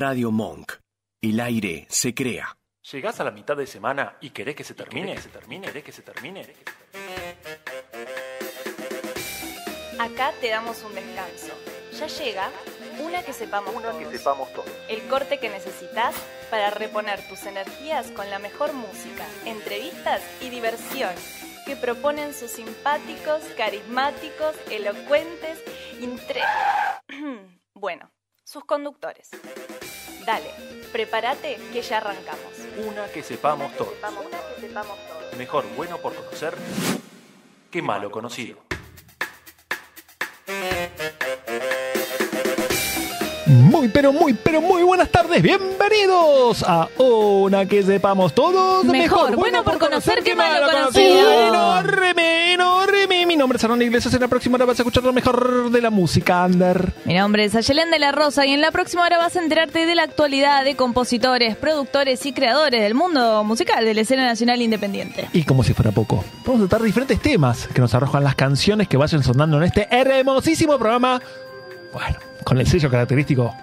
[0.00, 0.72] Radio Monk.
[1.20, 2.56] El aire se crea.
[2.90, 5.14] ¿Llegás a la mitad de semana y querés que se termine?
[5.14, 5.66] ¿Que se termine?
[5.66, 6.54] ¿Querés que se termine?
[9.98, 11.52] Acá te damos un descanso.
[11.98, 12.50] Ya llega
[13.02, 14.02] una que sepamos Una todos.
[14.02, 14.70] que sepamos todos.
[14.88, 16.14] El corte que necesitas
[16.50, 21.14] para reponer tus energías con la mejor música, entrevistas y diversión
[21.66, 25.62] que proponen sus simpáticos, carismáticos, elocuentes,
[26.00, 26.40] intre...
[27.74, 28.10] bueno,
[28.44, 29.28] sus conductores.
[30.30, 30.52] Dale,
[30.92, 32.54] prepárate que ya arrancamos.
[32.86, 33.94] Una que sepamos todos.
[34.00, 35.36] Una que sepamos todos.
[35.36, 36.54] Mejor bueno por conocer
[37.68, 38.69] que malo conocido.
[43.50, 45.42] Muy, pero muy, pero muy buenas tardes.
[45.42, 48.84] Bienvenidos a una que sepamos todos.
[48.84, 51.48] Mejor, bueno por conocer que malo conocido.
[51.48, 53.26] Enorme, enorme.
[53.26, 54.14] Mi nombre es Aaron Iglesias.
[54.14, 56.92] En la próxima hora vas a escuchar lo mejor de la música, Ander.
[57.04, 59.84] Mi nombre es Ayelén de la Rosa y en la próxima hora vas a enterarte
[59.84, 64.62] de la actualidad de compositores, productores y creadores del mundo musical de la escena nacional
[64.62, 65.28] independiente.
[65.32, 68.86] Y como si fuera poco, vamos a tratar diferentes temas que nos arrojan las canciones
[68.86, 71.20] que vayan sonando en este hermosísimo programa.
[71.92, 73.54] Bueno, con el sello característico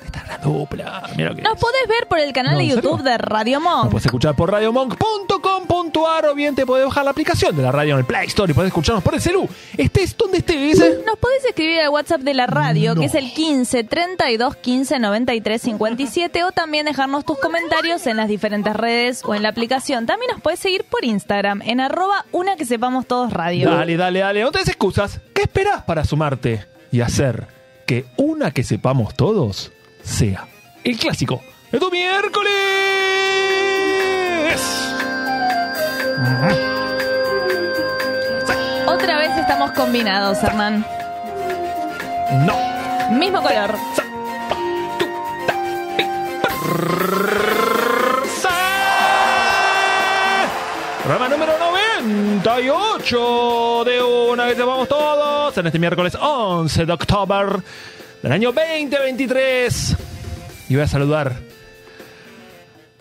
[0.00, 1.02] de esta dupla.
[1.16, 1.60] Mira lo que Nos es.
[1.60, 2.90] podés ver por el canal No, de ¿en serio?
[2.90, 3.90] YouTube de Radio Nos Monk.
[3.90, 8.00] puedes escuchar por radiomonk.com.ar o bien te podés bajar la aplicación de la radio en
[8.00, 9.48] el Play Store y podés escucharnos por el celu.
[9.76, 10.78] Estés donde estés.
[11.04, 13.00] Nos podés escribir al WhatsApp de la radio, No.
[13.00, 18.28] que es el 15 32 15 93 57, o también dejarnos tus comentarios en las
[18.28, 20.06] diferentes redes o en la aplicación.
[20.06, 23.70] También nos podés seguir por Instagram, en arroba una que sepamos todos radio.
[23.70, 24.42] Dale, dale, dale.
[24.42, 25.20] No te des excusas.
[25.34, 27.48] ¿Qué esperás para sumarte y hacer
[27.86, 30.46] que una que sepamos todos sea
[30.84, 32.52] el clásico de tu miércoles?
[38.86, 40.84] Otra vez estamos combinados, Hernán.
[42.44, 42.56] No.
[43.16, 43.76] Mismo color.
[51.04, 51.55] Programa número
[52.06, 57.62] 98 de una que sepamos todos en este miércoles 11 de octubre
[58.22, 59.96] del año 2023.
[60.68, 61.34] Y voy a saludar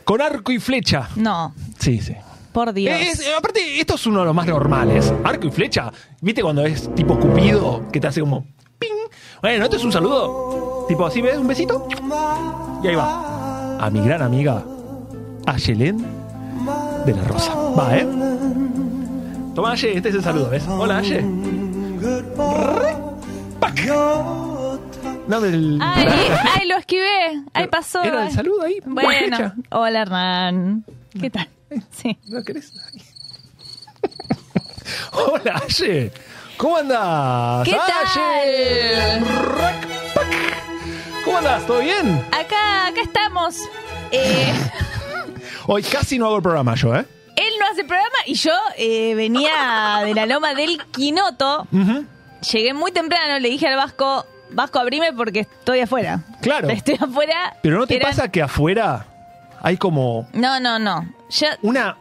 [0.03, 1.09] con arco y flecha.
[1.15, 2.15] No, Sí, sí.
[2.51, 2.99] por Dios.
[2.99, 5.13] Es- aparte, esto es uno de los más normales.
[5.23, 5.91] Arco y flecha.
[6.21, 7.83] ¿Viste cuando es tipo Cupido?
[7.91, 8.45] Que te hace como
[8.79, 8.89] ping.
[9.41, 10.85] Bueno, esto es un saludo.
[10.87, 11.37] Tipo así, ¿ves?
[11.37, 11.87] Un besito.
[12.83, 13.77] Y ahí va.
[13.79, 14.63] A mi gran amiga,
[15.45, 16.03] Ayelén
[17.05, 17.53] de la Rosa.
[17.77, 18.07] Va, ¿eh?
[19.55, 20.65] Toma, Aye, este es el saludo, ¿ves?
[20.67, 21.01] Hola,
[23.57, 23.85] pac.
[25.27, 25.79] No, el...
[25.81, 26.05] Ay,
[26.59, 27.41] ay, lo esquivé.
[27.53, 28.03] Ay, pasó.
[28.03, 28.79] Era el saludo ahí.
[28.85, 30.83] Bueno, hola Hernán.
[31.19, 31.47] ¿Qué tal?
[31.89, 32.17] Sí.
[32.27, 32.73] ¿No querés?
[35.13, 36.11] Hola, Aye.
[36.57, 37.65] ¿Cómo andás?
[37.65, 38.19] ¿Qué pac.
[41.23, 41.65] ¿Cómo andás?
[41.65, 42.23] ¿Todo bien?
[42.27, 43.55] Acá, acá estamos.
[44.11, 44.53] Eh,
[45.67, 47.05] Hoy casi no hago el programa yo, ¿eh?
[47.35, 51.67] Él no hace programa y yo eh, venía de la loma del Quinoto.
[51.71, 52.05] Ujú.
[52.51, 56.21] Llegué muy temprano, le dije al Vasco, Vasco, abrime porque estoy afuera.
[56.41, 56.69] Claro.
[56.69, 57.55] Estoy afuera.
[57.63, 59.05] Pero ¿no te Eran- pasa que afuera
[59.61, 61.05] hay como No, no, no.
[61.29, 61.97] Ya, una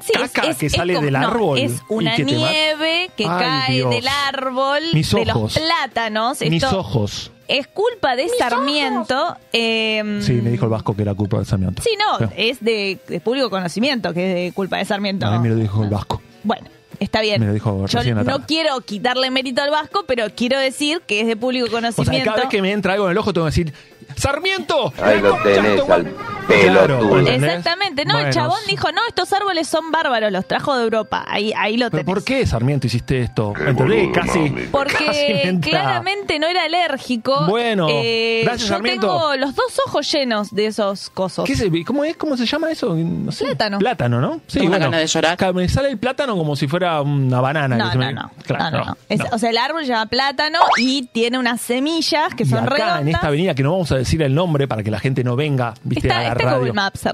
[0.00, 2.24] sí, es- caca es- que es sale como- del no, árbol es y una que
[2.24, 2.50] te mata?
[2.52, 3.90] nieve que Ay, cae Dios.
[3.90, 5.58] del árbol, Mis de los ojos.
[5.58, 6.40] plátanos.
[6.40, 7.30] mis Esto ojos?
[7.48, 9.36] Es culpa de Sarmiento.
[9.52, 11.82] eh, Sí, me dijo el Vasco que era culpa de Sarmiento.
[11.82, 15.26] Sí, no, es de, de público conocimiento que es de culpa de Sarmiento.
[15.26, 16.20] A mí me lo dijo el Vasco.
[16.42, 16.66] Bueno,
[17.00, 17.40] está bien.
[17.40, 21.26] Me lo dijo Yo no quiero quitarle mérito al Vasco, pero quiero decir que es
[21.26, 22.30] de público O sea, conocimiento.
[22.30, 23.72] cada vez que me entra algo en el ojo tengo que decir
[24.14, 24.92] ¡Sarmiento!
[25.02, 26.14] Ahí lo tenés, Chato, al
[26.46, 27.18] Claro, pelotudo.
[27.18, 27.42] ¿entendés?
[27.56, 31.24] Exactamente, no, Bueno, el chabón dijo, no, estos árboles son bárbaros, los trajo de Europa.
[31.26, 32.04] Ahí, ahí lo ¿Pero tenés.
[32.14, 33.52] por qué, Sarmiento, hiciste esto?
[33.58, 34.10] ¿Entendés?
[34.14, 34.50] Casi.
[34.50, 35.70] casi Porque me entra.
[35.72, 37.46] claramente no era alérgico.
[37.48, 39.06] Bueno, Eh, gracias, yo Sarmiento.
[39.08, 41.44] tengo los dos ojos llenos de esos cosos.
[41.44, 42.16] ¿Qué se, ¿Cómo es?
[42.16, 42.94] ¿Cómo se llama eso?
[42.94, 43.46] No sé.
[43.46, 43.78] Plátano.
[43.78, 44.40] Plátano, ¿no?
[44.46, 45.36] Sí, Tengo ganas de llorar.
[45.36, 47.76] Claro, Me sale el plátano como si fuera una banana.
[47.76, 48.30] No, no, me- no.
[48.46, 48.96] Claro, no, no, no.
[49.08, 52.60] Es- O sea, el árbol se llama plátano y tiene unas semillas que y son
[52.66, 53.00] acá, redondas.
[53.00, 55.36] en esta avenida, que no vamos a decir el nombre para que la gente no
[55.36, 56.58] venga, viste, está, a la está radio.
[56.58, 57.08] Google Maps.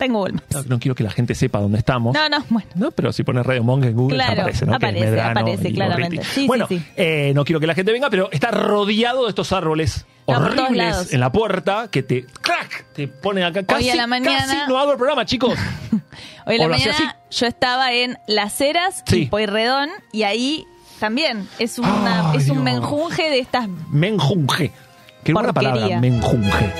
[0.00, 0.46] En Google Maps.
[0.52, 2.12] No, no quiero que la gente sepa dónde estamos.
[2.14, 2.68] No, no, bueno.
[2.74, 4.74] No, pero si pones Radio Monk en Google Claro, aparece, ¿no?
[4.74, 6.24] Aparece, aparece, claramente.
[6.24, 6.82] Sí, sí, bueno, sí.
[6.96, 11.12] eh, no quiero que la gente venga, pero está rodeado de estos árboles No, horribles
[11.12, 14.76] en la puerta que te crack, te ponen acá casi, a la mañana- casi no
[14.76, 15.54] hago el programa, chicos.
[16.46, 19.26] Hoy en la mañana yo estaba en Las Heras Sí.
[19.26, 20.64] Pueyrredón y ahí
[20.98, 22.64] también es, una, Ay, es un Dios.
[22.64, 23.68] menjunje de estas...
[23.90, 24.72] Menjunje.
[25.24, 26.72] Qué buena palabra, menjunje.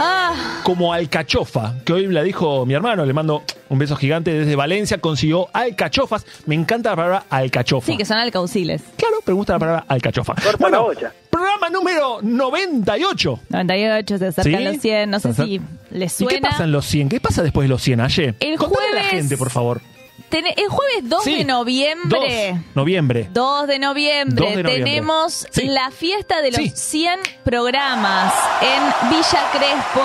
[0.00, 4.54] Ah, Como alcachofa, que hoy la dijo mi hermano, le mando Un beso gigante desde
[4.56, 4.98] Valencia.
[4.98, 6.24] Consiguió alcachofas.
[6.46, 7.84] Me encanta la palabra alcachofa.
[7.86, 8.80] Sí, que son alcauciles.
[8.96, 10.34] Claro, pero me gusta la palabra alcachofa.
[10.42, 11.12] Corta la olla.
[11.30, 13.40] programa número 98.
[13.50, 14.64] 98 se acercan ¿Sí?
[14.64, 15.10] los 100.
[15.10, 15.60] No sé Se si
[15.90, 16.50] les ¿Y qué suena.
[16.50, 17.08] pasa en los 100?
[17.08, 18.34] ¿Qué pasa después de los 100, Aye?
[18.40, 19.80] El Contale a la jueves- gente, por favor.
[20.28, 21.36] Ten- el jueves 2 Sí.
[21.36, 22.52] de noviembre.
[22.54, 23.28] 2, noviembre.
[23.32, 24.84] 2 de noviembre, 2 de noviembre.
[24.84, 25.66] tenemos Sí.
[25.66, 26.72] la fiesta de los Sí.
[26.74, 30.02] 100 programas en Villa Crespo.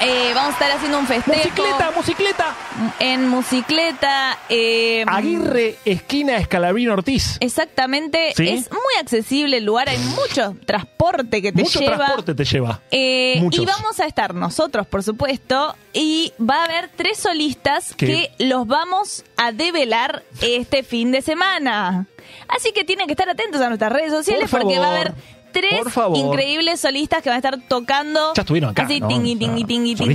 [0.00, 2.54] Eh, vamos a estar haciendo un festejo Motocicleta, motocicleta.
[3.00, 4.38] en Mucicleta.
[4.48, 7.36] eh, Aguirre, esquina Escalabrín Ortiz.
[7.40, 8.48] Exactamente, ¿Sí?
[8.48, 11.96] es muy accesible el lugar, hay mucho transporte que te Mucho lleva.
[11.96, 12.80] transporte te lleva.
[12.92, 18.30] Eh, y vamos a estar nosotros, por supuesto, y va a haber tres solistas ¿Qué?
[18.38, 22.06] que los vamos a develar este fin de semana.
[22.46, 25.14] Así que tienen que estar atentos a nuestras redes sociales Por porque va a haber
[25.60, 26.16] tres por favor.
[26.18, 28.32] increíbles solistas que van a estar tocando.
[28.34, 29.08] Ya estuvieron acá, Así, ¿no?
[29.08, 29.64] tingui, sea, tingui,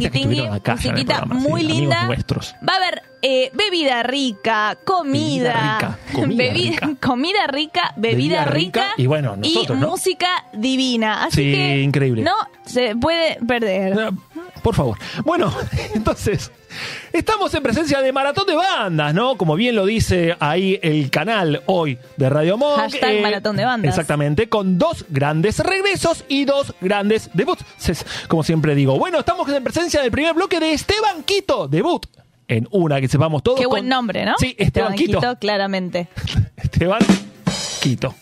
[0.09, 2.07] tingui, acá Musiquita programa, muy linda.
[2.07, 5.97] Va a haber eh, bebida rica, comida.
[6.13, 7.93] Bebida rica, comida rica.
[7.95, 9.89] bebida, rica, y bueno, nosotros, ¿no?
[9.89, 11.23] música divina.
[11.25, 12.23] Así Sí, que increíble.
[12.23, 12.35] no
[12.65, 13.97] se puede perder.
[13.97, 14.09] Eh,
[14.61, 14.97] Por favor.
[15.25, 15.53] Bueno,
[15.93, 16.51] entonces,
[17.11, 19.37] estamos en presencia de maratón de bandas, ¿no?
[19.37, 22.77] Como bien lo dice ahí el canal hoy de Radio Monk.
[22.77, 23.89] eh, Hashtag maratón de bandas.
[23.89, 27.63] Exactamente, con dos grandes regresos y dos grandes debuts.
[28.27, 32.05] Como siempre digo, bueno, estamos en presencia del primer bloque de Esteban Quito, debut.
[32.47, 33.57] En una que sepamos todos.
[33.59, 34.33] Qué buen con- nombre, ¿no?
[34.37, 35.19] Sí, Esteban Quito.
[35.39, 36.09] claramente.
[36.57, 36.99] Esteban
[37.81, 38.13] Quito.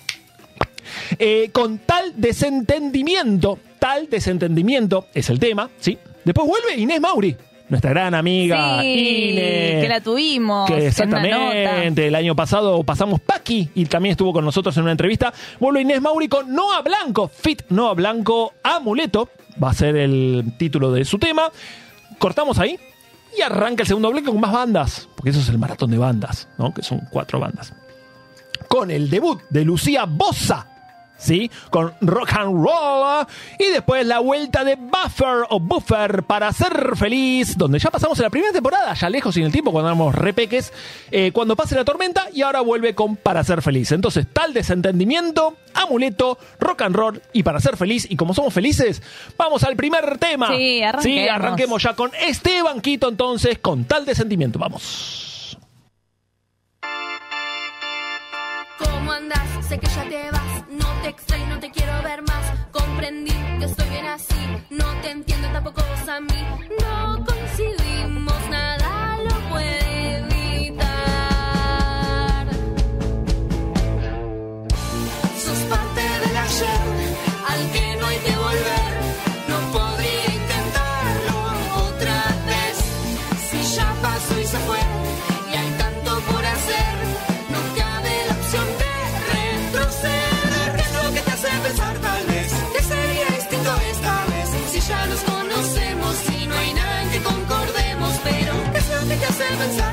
[1.18, 5.98] Eh, con tal desentendimiento, tal desentendimiento es el tema, ¿sí?
[6.24, 7.36] Después vuelve Inés Mauri,
[7.72, 9.82] nuestra gran amiga sí, Inés.
[9.82, 10.70] que la tuvimos.
[10.70, 15.34] Que exactamente, el año pasado pasamos Paqui y también estuvo con nosotros en una entrevista.
[15.58, 19.30] Vuelve Inés Mauri con Noah Blanco, Fit Noah Blanco Amuleto,
[19.62, 21.50] va a ser el título de su tema.
[22.20, 22.78] Cortamos ahí
[23.38, 26.50] y arranca el segundo bloque con más bandas, porque eso es el maratón de bandas,
[26.58, 26.74] ¿no?
[26.74, 27.74] Que son cuatro bandas.
[28.68, 30.68] Con el debut de Lucía Bossa.
[31.22, 31.52] ¿Sí?
[31.70, 33.28] Con Rock and Roll.
[33.60, 37.56] Y después la vuelta de Buffer o Buffer para ser feliz.
[37.58, 40.74] Donde ya pasamos en la primera temporada, ya lejos en el tiempo, cuando éramos repeques.
[41.12, 42.26] eh, cuando pase la tormenta.
[42.34, 43.92] Y ahora vuelve con Para ser feliz.
[43.92, 48.08] Entonces, tal desentendimiento, amuleto, rock and roll y para ser feliz.
[48.10, 49.02] Y como somos felices,
[49.38, 50.48] vamos al primer tema.
[50.48, 51.04] Sí, arranquemos.
[51.04, 54.58] Sí, arranquemos ya con este banquito entonces, con tal desentimiento.
[54.58, 55.58] Vamos.
[58.80, 59.42] ¿Cómo andás?
[59.68, 60.41] Sé que ya te vas,
[61.12, 62.52] extraño, no te quiero ver más.
[62.72, 64.36] Comprendí que estoy bien así,
[64.70, 66.46] no te entiendo tampoco vos a mí.
[66.80, 67.21] No
[99.62, 99.91] Seven times.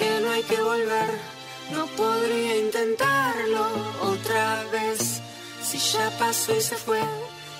[0.00, 1.10] Que no hay que volver.
[1.76, 3.64] No podría intentarlo
[4.12, 5.20] otra vez.
[5.62, 7.00] Si ya pasó y se fue,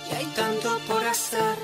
[0.08, 1.56] y hay tanto por hacer.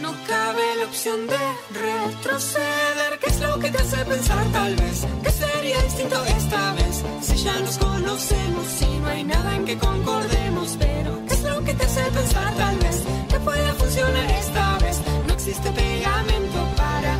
[0.00, 1.42] No cabe la opción de
[1.86, 3.12] retroceder.
[3.20, 4.98] ¿Qué es lo que te hace pensar tal vez?
[5.24, 6.94] Que sería distinto esta vez.
[7.26, 10.76] Si ya nos conocemos y no hay nada en que concordemos.
[10.78, 13.02] Pero ¿qué es lo que te hace pensar tal vez?
[13.28, 14.96] Que pueda funcionar esta vez.
[15.26, 17.10] No existe pegamento para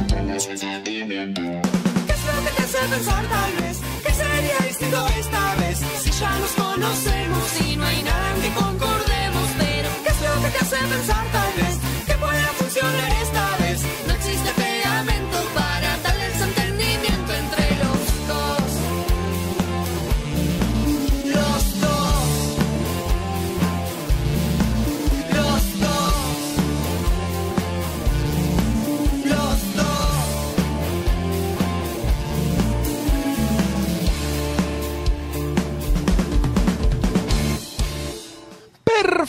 [2.56, 3.78] te hace pensar tal vez?
[4.04, 8.50] Que sería distinto esta vez Si ya nos conocemos y no hay nada en que
[8.54, 11.69] concordemos Pero ¿qué es lo que te hace pensar tal vez?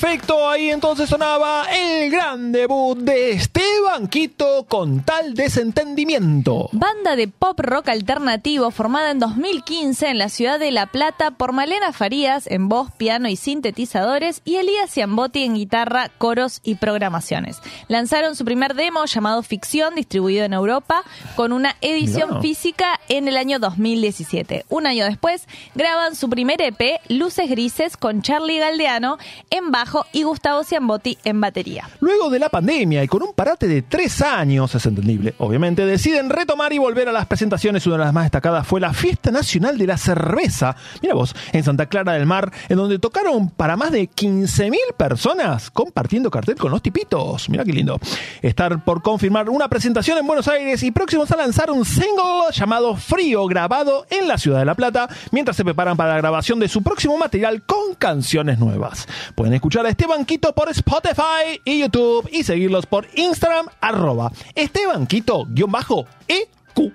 [0.02, 6.70] Perfecto, ahí entonces sonaba el gran debut de Esteban Quito con tal desentendimiento.
[6.72, 11.52] Banda de pop rock alternativo formada en 2015 en la ciudad de La Plata por
[11.54, 17.60] Malena Farías en voz, piano y sintetizadores y Elías Ciambotti en guitarra, coros y programaciones.
[17.88, 21.04] Lanzaron su primer demo llamado Ficción, distribuido en Europa,
[21.36, 24.66] con una edición física en el año 2017.
[24.68, 29.20] Un año después graban su primer EP, Luces Grises, con Charlie Galdeano
[29.52, 31.90] en bajo y Gustavo Ciambotti en batería.
[32.00, 36.30] Luego de la pandemia y con un parate de tres años, es entendible, obviamente, deciden
[36.30, 37.86] retomar y volver a las presentaciones.
[37.88, 41.64] Una de las más destacadas fue la Fiesta Nacional de la Cerveza, mira vos, en
[41.64, 46.72] Santa Clara del Mar, en donde tocaron para más de 15.000 personas compartiendo cartel con
[46.72, 47.50] los tipitos.
[47.50, 48.00] Mira qué lindo.
[48.42, 52.96] Estar por confirmar una presentación en Buenos Aires y próximos a lanzar un single llamado
[52.96, 56.68] Frío, grabado en la ciudad de La Plata, mientras se preparan para la grabación de
[56.68, 59.08] su próximo material con canciones nuevas.
[59.36, 65.08] Pueden escuchar a Esteban Quito por Spotify y YouTube y seguirlos por Instagram, arroba Esteban
[65.08, 66.94] Quito-EQ.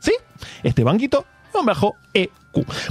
[0.00, 0.12] ¿Sí?
[0.62, 0.98] Esteban
[1.52, 2.30] Quito-EQ.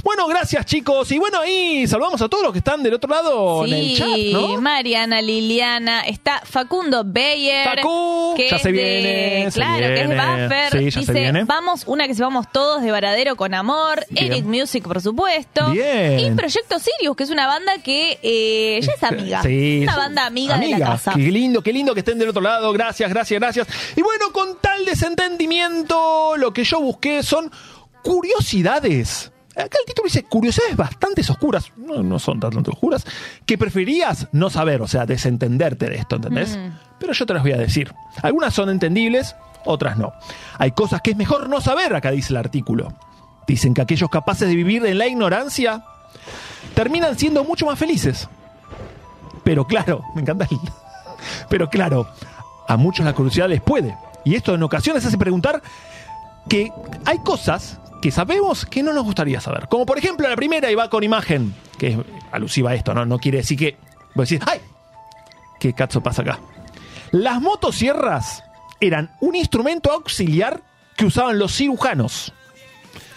[0.02, 1.12] Bueno, gracias chicos.
[1.12, 4.08] Y bueno, ahí saludamos a todos los que están del otro lado en el chat,
[4.32, 4.58] ¿no?
[4.58, 7.64] Mariana, Liliana, está Facundo Beyer.
[7.66, 10.08] Facu, que ya es se de- viene, se claro, que es.
[10.08, 10.70] Buffer.
[10.72, 11.44] Sí, ya se Dice, viene.
[11.44, 14.02] vamos, una que se vamos todos de Varadero con amor.
[14.08, 14.32] Bien.
[14.32, 15.70] Eric Music, por supuesto.
[15.72, 16.18] Bien.
[16.20, 19.42] Y Proyecto Sirius, que es una banda que eh, ya es amiga.
[19.42, 21.12] Sí, una banda amiga, de la casa.
[21.14, 22.72] Qué lindo, qué lindo que estén del otro lado.
[22.72, 23.68] Gracias, gracias, gracias.
[23.94, 27.50] Y bueno, con tal desentendimiento, lo que yo busqué son
[28.02, 29.32] curiosidades.
[29.50, 33.04] Acá el título dice curiosidades bastante oscuras, no, no son tan tanto oscuras,
[33.44, 36.58] que preferías no saber, o sea, desentenderte de esto, ¿entendés?
[36.98, 37.92] Pero yo te las voy a decir.
[38.22, 40.12] Algunas son entendibles, otras no.
[40.58, 42.94] Hay cosas que es mejor no saber, acá dice el artículo.
[43.46, 45.84] Dicen que aquellos capaces de vivir en la ignorancia
[46.74, 48.28] terminan siendo mucho más felices.
[49.42, 50.58] Pero claro, me encanta el...
[51.50, 52.08] Pero claro,
[52.68, 53.96] a muchos la curiosidad les puede.
[54.24, 55.60] Y esto en ocasiones hace preguntar
[56.48, 56.72] que
[57.04, 59.68] hay cosas que sabemos que no nos gustaría saber.
[59.68, 61.98] Como por ejemplo la primera y va con imagen, que es
[62.32, 63.04] alusiva a esto, ¿no?
[63.04, 63.76] No quiere decir que...
[64.14, 64.60] Voy a decir, ¡ay!
[65.58, 66.40] ¿Qué cazo pasa acá?
[67.12, 68.42] Las motosierras
[68.80, 70.62] eran un instrumento auxiliar
[70.96, 72.32] que usaban los cirujanos.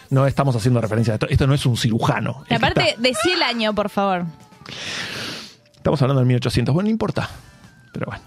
[0.09, 1.27] No estamos haciendo referencia a esto.
[1.29, 2.43] Esto no es un cirujano.
[2.49, 4.25] Y aparte, decí el año, por favor.
[5.75, 6.73] Estamos hablando del 1800.
[6.73, 7.29] Bueno, no importa.
[7.91, 8.23] Pero bueno.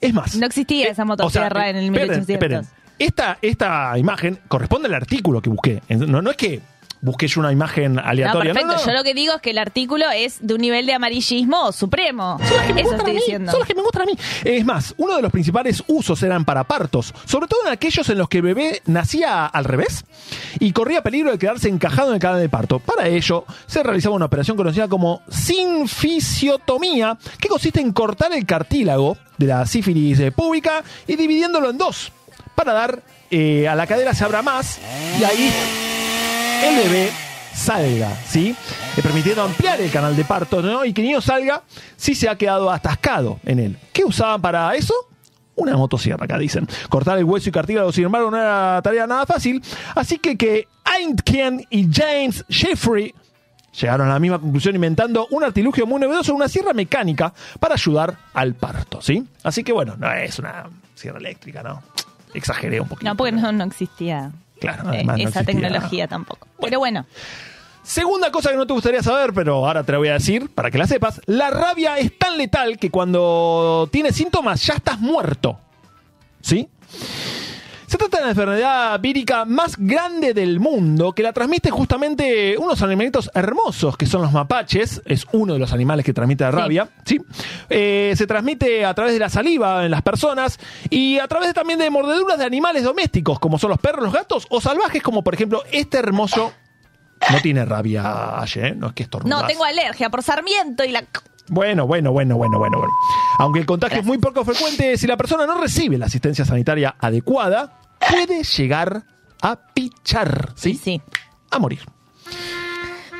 [0.00, 0.36] Es más.
[0.36, 2.30] No existía esa motosierra en el esperen, 1800.
[2.30, 2.81] esperen.
[2.98, 5.82] Esta, esta imagen corresponde al artículo que busqué.
[5.88, 6.60] No, no es que
[7.04, 8.52] busqué yo una imagen No, aleatoria.
[8.52, 8.74] perfecto.
[8.76, 8.86] No, no.
[8.86, 12.38] Yo lo que digo es que el artículo es de un nivel de amarillismo supremo.
[12.46, 13.50] Son las que me Eso gustan a estoy mí, diciendo.
[13.50, 14.12] Son las que me gustan a mí.
[14.44, 18.18] Es más, uno de los principales usos eran para partos, sobre todo en aquellos en
[18.18, 20.04] los que el bebé nacía al revés
[20.60, 22.78] y corría peligro de quedarse encajado en el canal de parto.
[22.78, 29.16] Para ello, se realizaba una operación conocida como sinfisiotomía, que consiste en cortar el cartílago
[29.38, 32.12] de la sífilis eh, púbica y dividiéndolo en dos,
[32.54, 34.78] para dar eh, a la cadera se abra más
[35.18, 35.52] y ahí
[36.64, 37.10] el bebé
[37.54, 38.54] salga, ¿sí?
[38.96, 40.84] Eh, permitiendo ampliar el canal de parto, ¿no?
[40.84, 41.62] Y que el niño salga
[41.96, 43.78] si se ha quedado atascado en él.
[43.92, 44.94] ¿Qué usaban para eso?
[45.54, 46.66] Una motosierra, acá dicen.
[46.88, 49.62] Cortar el hueso y cartílago, sin embargo, no era tarea nada fácil.
[49.94, 50.66] Así que que
[50.98, 53.14] Eintken y James Jeffrey
[53.78, 58.16] llegaron a la misma conclusión inventando un artilugio muy novedoso, una sierra mecánica para ayudar
[58.34, 59.26] al parto, ¿sí?
[59.42, 61.82] Así que bueno, no es una sierra eléctrica, ¿no?
[62.34, 63.08] Exageré un poquito.
[63.10, 65.44] No, porque no, no existía Claro, eh, no esa existía.
[65.44, 66.46] tecnología tampoco.
[66.60, 67.06] Pero bueno,
[67.84, 70.70] Segunda cosa que no te gustaría saber, pero ahora te la voy a decir para
[70.70, 71.20] que la sepas.
[71.26, 75.58] La rabia es tan letal que cuando tienes síntomas ya estás muerto.
[76.40, 76.68] ¿Sí?
[77.92, 82.80] Se trata de la enfermedad vírica más grande del mundo, que la transmite justamente unos
[82.80, 85.02] animalitos hermosos, que son los mapaches.
[85.04, 86.88] Es uno de los animales que transmite la rabia.
[87.04, 87.20] ¿sí?
[87.68, 90.58] Eh, se transmite a través de la saliva en las personas
[90.88, 94.46] y a través también de mordeduras de animales domésticos, como son los perros, los gatos
[94.48, 96.50] o salvajes, como por ejemplo este hermoso.
[97.30, 98.74] No tiene rabia, Aye, ¿eh?
[98.74, 99.42] no es que estornudas.
[99.42, 101.04] No, tengo alergia por sarmiento y la...
[101.48, 102.92] Bueno, bueno, bueno, bueno, bueno, bueno.
[103.38, 106.94] Aunque el contagio es muy poco frecuente, si la persona no recibe la asistencia sanitaria
[106.98, 109.02] adecuada, puede llegar
[109.42, 110.74] a pichar, ¿sí?
[110.82, 111.00] Sí.
[111.50, 111.80] A morir.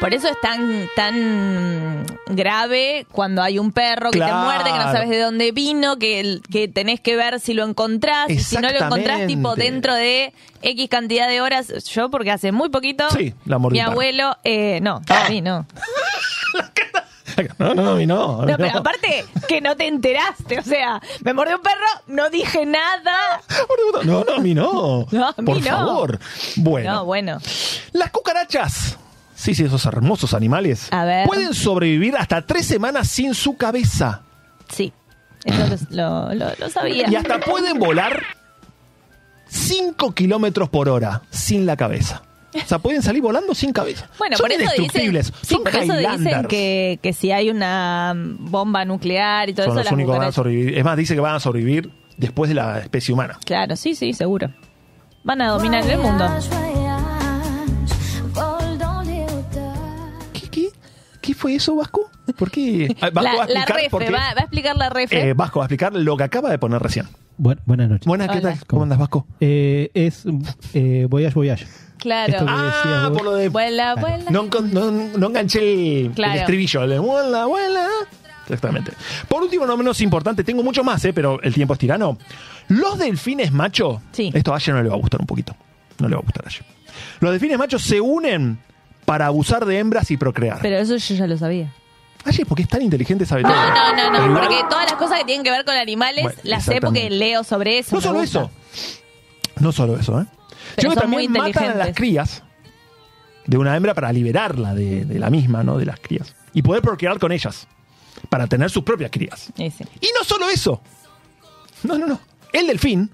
[0.00, 4.34] Por eso es tan, tan grave cuando hay un perro que Claro.
[4.36, 7.64] te muerde, que no sabes de dónde vino, que, que tenés que ver si lo
[7.64, 8.28] encontrás.
[8.28, 11.72] Y si no lo encontrás, tipo dentro de X cantidad de horas.
[11.84, 15.26] Yo, porque hace muy poquito, Sí, la mi abuelo, eh, no, Ah.
[15.26, 15.66] a mí no.
[17.58, 18.42] No, no, a mí no.
[18.42, 18.78] a mí No, pero no.
[18.78, 23.40] aparte que no te enteraste, o sea, me mordió un perro, no dije nada.
[24.04, 25.06] No, no, a mí no.
[25.10, 26.18] No, a mí Por favor.
[26.56, 26.92] Bueno.
[26.92, 27.38] No, bueno.
[27.92, 28.96] Las cucarachas.
[29.34, 30.88] Sí, sí, esos hermosos animales.
[30.92, 31.26] A ver.
[31.26, 34.22] Pueden sobrevivir hasta tres semanas sin su cabeza.
[34.68, 34.92] Sí,
[35.44, 37.08] eso lo, lo- lo- lo sabía.
[37.10, 38.22] Y hasta pueden volar
[39.48, 42.22] 5 kilómetros por hora sin la cabeza.
[42.54, 44.08] O sea, pueden salir volando sin cabeza.
[44.18, 45.26] Bueno, Son por eso dicen, indestructibles.
[45.42, 49.72] sí, Son por eso dicen que, que si hay una bomba nuclear y todo Son
[49.72, 50.78] eso, los las únicos que van a sobrevivir.
[50.78, 53.38] Es más, dice que van a sobrevivir después de la especie humana.
[53.44, 54.50] Claro, sí, sí, seguro.
[55.24, 56.28] Van a dominar el mundo.
[61.22, 62.10] Qué fue eso, Vasco?
[62.36, 62.94] ¿Por qué?
[63.00, 64.10] Ah, Vasco La, va a la explicar refe, por qué.
[64.10, 65.28] va, va a explicar la refe.
[65.30, 67.06] Eh, Vasco va a explicar lo que acaba de poner recién.
[67.38, 68.06] Bu- buenas noches.
[68.06, 68.50] Buenas, ¿qué Hola.
[68.54, 68.66] tal?
[68.66, 69.26] ¿Cómo andas, Vasco?
[69.40, 70.24] Eh, es
[70.74, 71.66] eh, Voyage Voyage.
[71.98, 72.32] claro.
[72.32, 73.48] esto que- Ah, por lo de...
[73.48, 74.30] Vuela, vuela.
[74.30, 76.82] No, encon- no, no enganché el, estribillo.
[76.84, 77.86] El de vuela, vuela.
[78.44, 78.92] Exactamente.
[79.28, 82.18] Por último, no menos importante, tengo mucho más, eh, pero el tiempo es tirano.
[82.68, 84.30] Los delfines macho, Sí.
[84.34, 85.54] esto a Aye no le va a gustar un poquito.
[85.98, 86.58] No le va a gustar a Aye.
[87.20, 88.58] Los delfines machos se unen
[89.04, 90.58] para abusar de hembras y procrear.
[90.62, 91.72] Pero eso yo ya lo sabía.
[92.24, 93.52] Aye, porque es tan inteligente, sabe todo.
[93.52, 96.38] No, no, no, no, porque todas las cosas que tienen que ver con animales Bueno,
[96.44, 97.96] las sé porque leo sobre eso.
[97.96, 98.40] No solo gusta.
[98.42, 98.50] eso.
[99.58, 100.26] No solo eso, ¿eh?
[100.76, 102.42] Pero muy también matan a las crías
[103.44, 105.78] de una hembra para liberarla de, de la misma, ¿no?
[105.78, 106.34] De las crías.
[106.52, 107.66] Y poder procrear con ellas.
[108.28, 109.50] Para tener sus propias crías.
[109.56, 109.84] Sí, sí.
[110.00, 110.80] Y no solo eso.
[111.82, 112.20] No, no, no.
[112.52, 113.10] El delfín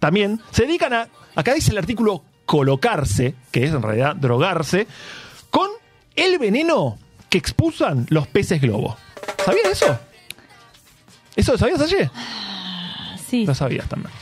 [0.00, 4.86] también se dedican a, acá dice el artículo, colocarse, que es en realidad drogarse,
[5.50, 5.68] con
[6.16, 6.98] el veneno
[7.30, 8.96] que expulsan los peces globo.
[9.44, 9.98] ¿Sabías eso?
[11.36, 12.10] ¿Eso lo sabías ayer?
[13.26, 14.12] Sí, No sabías también.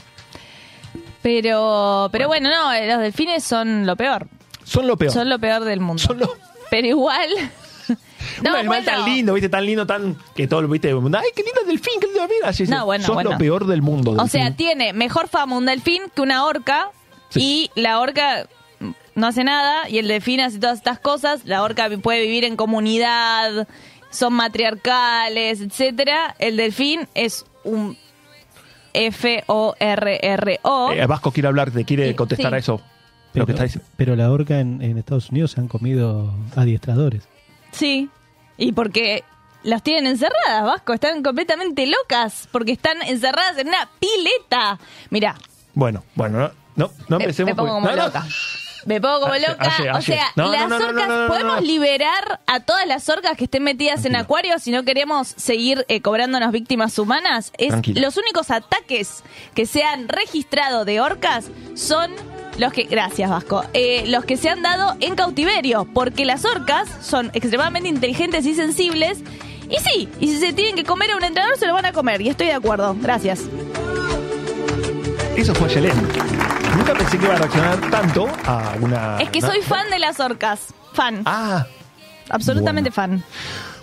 [1.22, 4.26] pero, pero bueno, no, eh, los delfines son lo peor.
[4.64, 5.12] Son lo peor.
[5.12, 6.00] Son lo peor del mundo.
[6.02, 6.36] Son lo-
[6.70, 7.28] Pero igual.
[8.40, 10.94] un animal tan lindo, viste, tan lindo, tan que todo, viste, ay,
[11.34, 13.32] qué lindo el delfín, qué lindo, mira, así, No, bueno, bueno.
[13.32, 14.12] lo peor del mundo.
[14.12, 14.56] O sea, delfín.
[14.56, 16.90] tiene mejor fama un delfín que una orca
[17.30, 17.70] Sí.
[17.74, 18.46] y la orca
[19.14, 21.44] no hace nada y el delfín hace todas estas cosas.
[21.44, 23.66] La orca puede vivir en comunidad,
[24.10, 26.34] son matriarcales, etcétera.
[26.38, 27.96] El delfín es un
[28.92, 30.90] F O R R O.
[30.92, 32.54] Eh, Vasco quiere hablar, te quiere Sí, contestar sí.
[32.54, 32.80] a eso.
[33.32, 33.88] Pero, lo que está diciendo.
[33.96, 37.22] pero la orca en, en Estados Unidos se han comido adiestradores.
[37.70, 38.08] Sí.
[38.56, 39.22] Y porque
[39.62, 44.80] las tienen encerradas, Vasco, están completamente locas porque están encerradas en una pileta.
[45.10, 45.36] Mira,
[45.74, 46.50] Bueno, bueno,
[46.88, 48.26] no, no, empecemos me pongo como loca.
[48.86, 49.72] Me pongo como loca.
[49.94, 53.62] o sea, No, las no, no, orcas, podemos liberar a todas las orcas que estén
[53.62, 57.52] metidas en acuarios si no queremos seguir eh, cobrándonos víctimas humanas.
[57.58, 59.22] Es los únicos ataques
[59.54, 62.10] que se han registrado de orcas son
[62.58, 66.88] los que, gracias Vasco, eh, los que se han dado en cautiverio, porque las orcas
[67.00, 69.18] son extremadamente inteligentes y sensibles.
[69.68, 71.92] Y sí, y si se tienen que comer a un entrenador, se lo van a
[71.92, 72.20] comer.
[72.20, 72.96] Y estoy de acuerdo.
[73.00, 73.44] Gracias.
[75.36, 75.96] Eso fue Yelén.
[76.76, 79.16] Nunca pensé que iba a reaccionar tanto a una.
[79.18, 80.74] Es que soy fan de las orcas.
[80.92, 81.22] Fan.
[81.24, 81.66] Ah,
[82.28, 83.22] Absolutamente fan.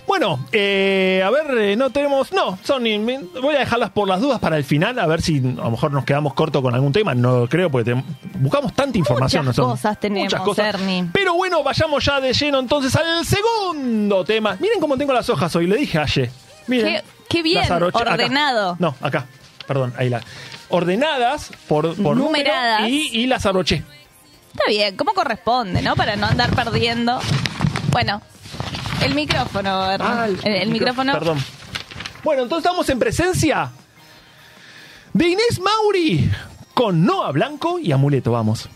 [0.05, 2.31] Bueno, eh, a ver, eh, no tenemos.
[2.31, 2.83] No, son.
[2.83, 5.71] me- Voy a dejarlas por las dudas para el final, a ver si a lo
[5.71, 7.13] mejor nos quedamos cortos con algún tema.
[7.13, 8.03] No lo creo, porque te-
[8.39, 9.45] buscamos tanta información.
[9.45, 10.65] Muchas cosas tenemos, muchas cosas.
[10.75, 11.09] Ernie.
[11.11, 14.55] Pero bueno, vayamos ya de lleno entonces al segundo tema.
[14.61, 16.29] Miren cómo tengo las hojas hoy, le dije ayer.
[16.67, 16.95] Miren.
[16.95, 17.85] Qué- qué bien, acá.
[17.93, 18.77] ordenado.
[18.79, 19.25] No, acá.
[19.67, 20.21] Perdón, ahí la.
[20.69, 22.89] Ordenadas por, por número Numeradas.
[22.89, 23.83] y, y las abroché.
[24.51, 25.95] Está bien, como corresponde, ¿no?
[25.95, 27.19] Para no andar perdiendo.
[27.91, 28.21] Bueno,
[29.03, 29.69] el micrófono.
[29.69, 31.13] Ah, el, el micrófono.
[31.13, 31.43] Perdón.
[32.23, 33.69] Bueno, entonces estamos en presencia
[35.13, 36.29] de Inés Mauri
[36.73, 38.31] con Noah Blanco y Amuleto.
[38.31, 38.67] Vamos.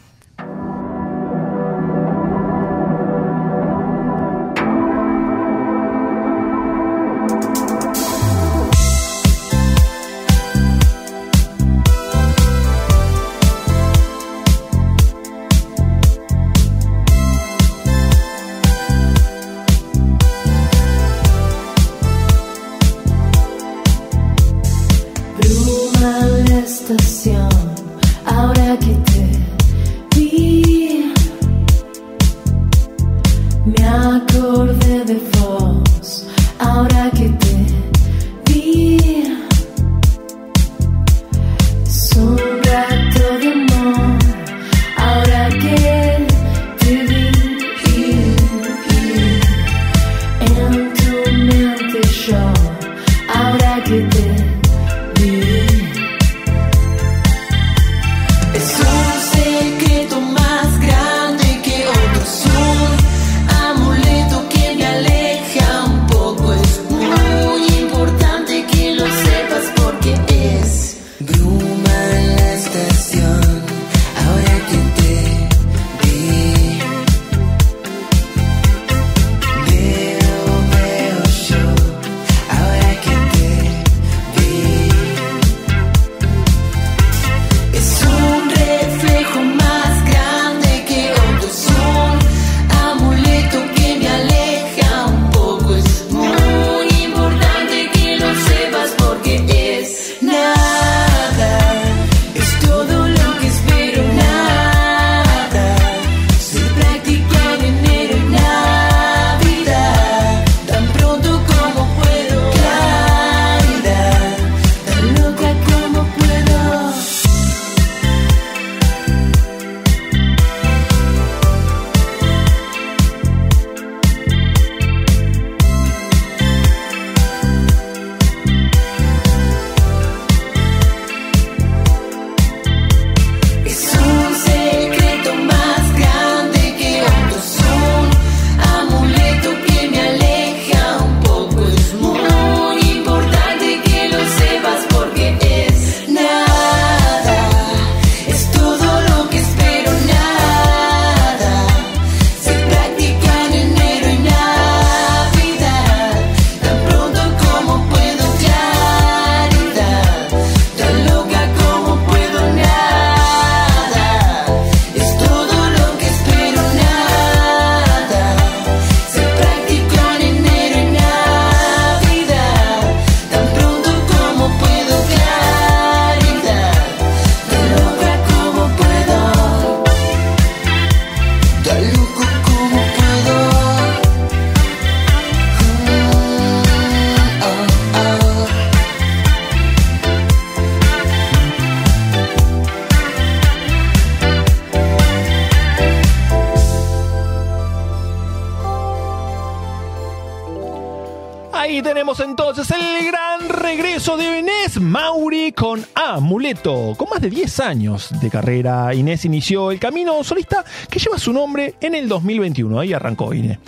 [207.72, 212.80] Años de carrera, Inés inició el camino solista que lleva su nombre en el 2021.
[212.80, 213.60] Ahí arrancó Inés.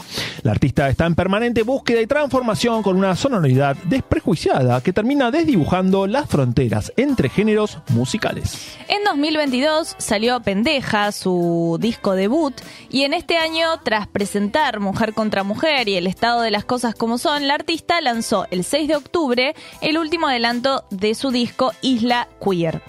[0.42, 6.06] La artista está en permanente búsqueda y transformación con una sonoridad desprejuiciada que termina desdibujando
[6.06, 8.78] las fronteras entre géneros musicales.
[8.90, 12.54] En 2022 salió Pendeja, su disco debut,
[12.90, 16.94] y en este año, tras presentar Mujer contra Mujer y el estado de las cosas
[16.94, 21.72] como son, la artista lanzó el 6 de octubre el último adelanto de su disco
[21.82, 22.82] Isla Queer.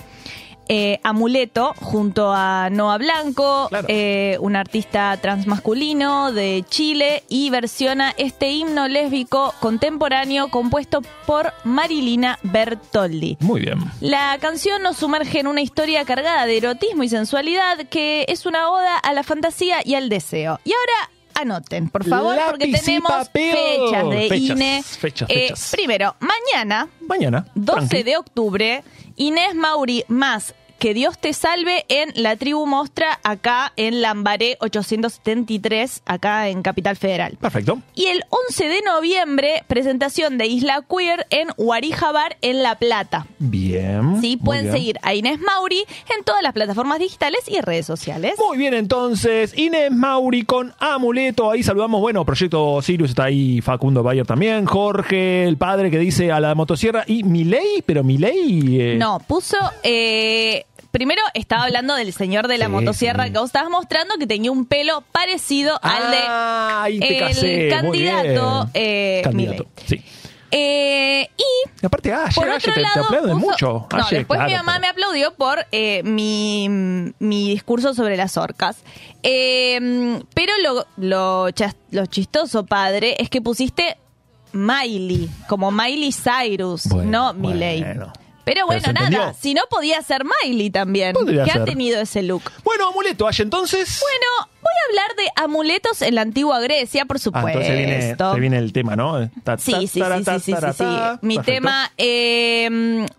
[0.68, 3.86] Eh, Amuleto junto a Noah Blanco, Claro.
[3.90, 12.38] eh, un artista transmasculino de Chile, y versiona este himno lésbico contemporáneo compuesto por Marilina
[12.42, 13.36] Bertoldi.
[13.40, 13.78] Muy bien.
[14.00, 18.70] La canción nos sumerge en una historia cargada de erotismo y sensualidad que es una
[18.70, 20.60] oda a la fantasía y al deseo.
[20.64, 24.82] Y ahora anoten, por favor, porque Lápiz tenemos fechas de Fechas, INE.
[24.84, 25.70] fechas, Eh, fechas.
[25.72, 27.44] primero, mañana, Mañana.
[27.56, 28.02] 12 tranqui.
[28.04, 28.84] de octubre,
[29.16, 36.02] Inés Mauri más Que Dios te salve en la tribu Mostra, acá en Lambaré 873,
[36.04, 37.38] acá en Capital Federal.
[37.40, 37.78] Perfecto.
[37.94, 43.26] Y el 11 de noviembre, presentación de Isla Queer en Guarija Bar en La Plata.
[43.38, 44.20] Bien.
[44.20, 44.74] Sí, pueden bien.
[44.74, 45.84] seguir a Inés Mauri
[46.18, 48.34] en todas las plataformas digitales y redes sociales.
[48.38, 51.50] Muy bien, entonces, Inés Mauri con Amuleto.
[51.50, 56.30] Ahí saludamos, bueno, Proyecto Sirius está ahí, Facundo Bayer también, Jorge, el padre que dice
[56.30, 58.80] a la motosierra, y Milei, pero Milei...
[58.80, 59.56] eh, No, puso.
[59.82, 63.32] eh, primero estaba hablando del señor de la Sí, motosierra sí.
[63.32, 68.70] que vos estabas mostrando que tenía un pelo parecido al de Ah, el casé, candidato,
[68.72, 70.02] eh, Candidato, sí.
[70.56, 73.88] Eh, y aparte, ah, por ayer, otro ayer te, te lado, puso- mucho.
[73.90, 76.68] No, Ayer, después mi claro, mamá me aplaudió por eh, mi,
[77.18, 78.76] mi discurso sobre las orcas.
[79.24, 83.96] Eh, pero lo, lo chistoso, padre, es que pusiste
[84.52, 87.82] Miley, como Miley Cyrus, Bueno, no Miley.
[87.82, 88.12] bueno.
[88.44, 89.18] Pero bueno, entendió.
[89.20, 92.42] nada, si no podía ser Miley también, que ha tenido ese look.
[92.62, 94.00] Bueno, Amuleto, Ayer, entonces...
[94.00, 97.48] Bueno, voy a hablar de amuletos en la antigua Grecia, por Ah, supuesto.
[97.60, 99.30] entonces viene, se viene el tema, ¿no?
[99.44, 100.84] Ta- Sí, ta- sí, sí, sí, sí, sí.
[101.22, 101.42] Mi Perfecto.
[101.42, 102.68] tema, eh,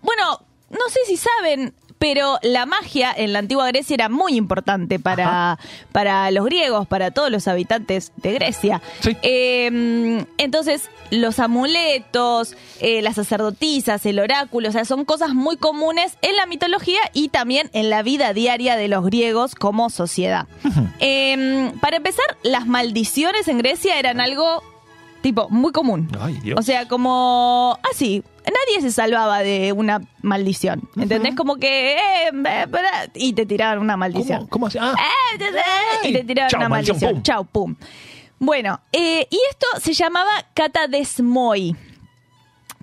[0.02, 4.98] bueno, no sé si saben, pero la magia en la antigua Grecia era muy importante
[4.98, 5.58] para,
[5.92, 8.82] para los griegos, para todos los habitantes de Grecia.
[9.00, 9.16] Sí.
[9.22, 16.18] Eh, entonces, los amuletos, eh, las sacerdotisas, el oráculo, o sea, son cosas muy comunes
[16.22, 20.46] en la mitología y también en la vida diaria de los griegos como sociedad.
[20.98, 24.62] Eh, para empezar, las maldiciones en Grecia eran algo
[25.22, 26.08] tipo muy común.
[26.20, 26.58] Ay, Dios.
[26.58, 30.88] O sea, como así, nadie se salvaba de una maldición.
[30.96, 31.34] ¿Entendés?
[31.34, 31.92] Como que.
[31.94, 32.66] eh, eh,
[33.14, 34.46] y te tiraban una maldición.
[34.46, 34.78] ¿Cómo, cómo así?
[34.80, 34.94] Ah,
[35.38, 37.22] Eh, y te tiraban Chau, una maldición, pum.
[37.22, 37.76] Chau, pum.
[38.38, 41.74] Bueno, eh, y esto se llamaba catadesmoi,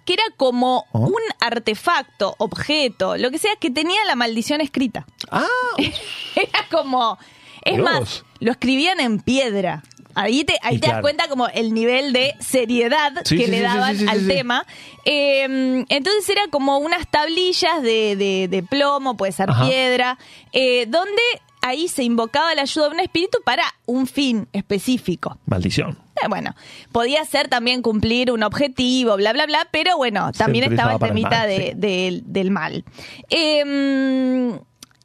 [0.05, 0.99] que era como Oh.
[1.07, 5.05] un artefacto, objeto, lo que sea, que tenía la maldición escrita.
[5.31, 5.45] ah,
[6.35, 7.17] Era como.
[7.63, 7.85] Es Dios.
[7.89, 9.83] más, lo escribían en piedra.
[10.15, 13.61] Ahí te, ahí te das cuenta como el nivel de seriedad Sí, que sí, le
[13.61, 14.65] daban sí, al tema.
[15.05, 19.65] Eh, entonces era como unas tablillas de, de- de plomo, puede ser Ajá.
[19.67, 20.17] piedra,
[20.51, 21.21] eh, donde
[21.61, 25.37] ahí se invocaba la ayuda de un espíritu para un fin específico.
[25.45, 25.97] maldición.
[26.21, 26.53] Eh, bueno,
[26.91, 31.07] podía ser también cumplir un objetivo, bla, bla, bla, pero bueno, también estaba el el
[31.07, 31.71] temita mal, de- sí.
[31.75, 32.83] del- del mal.
[33.29, 34.59] Eh,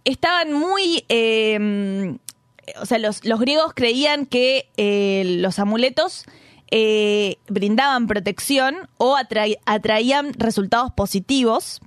[0.04, 1.04] estaban muy...
[2.80, 6.24] o sea, los, los griegos creían que eh, los amuletos
[6.70, 11.80] eh, brindaban protección o atrai- atraían resultados positivos.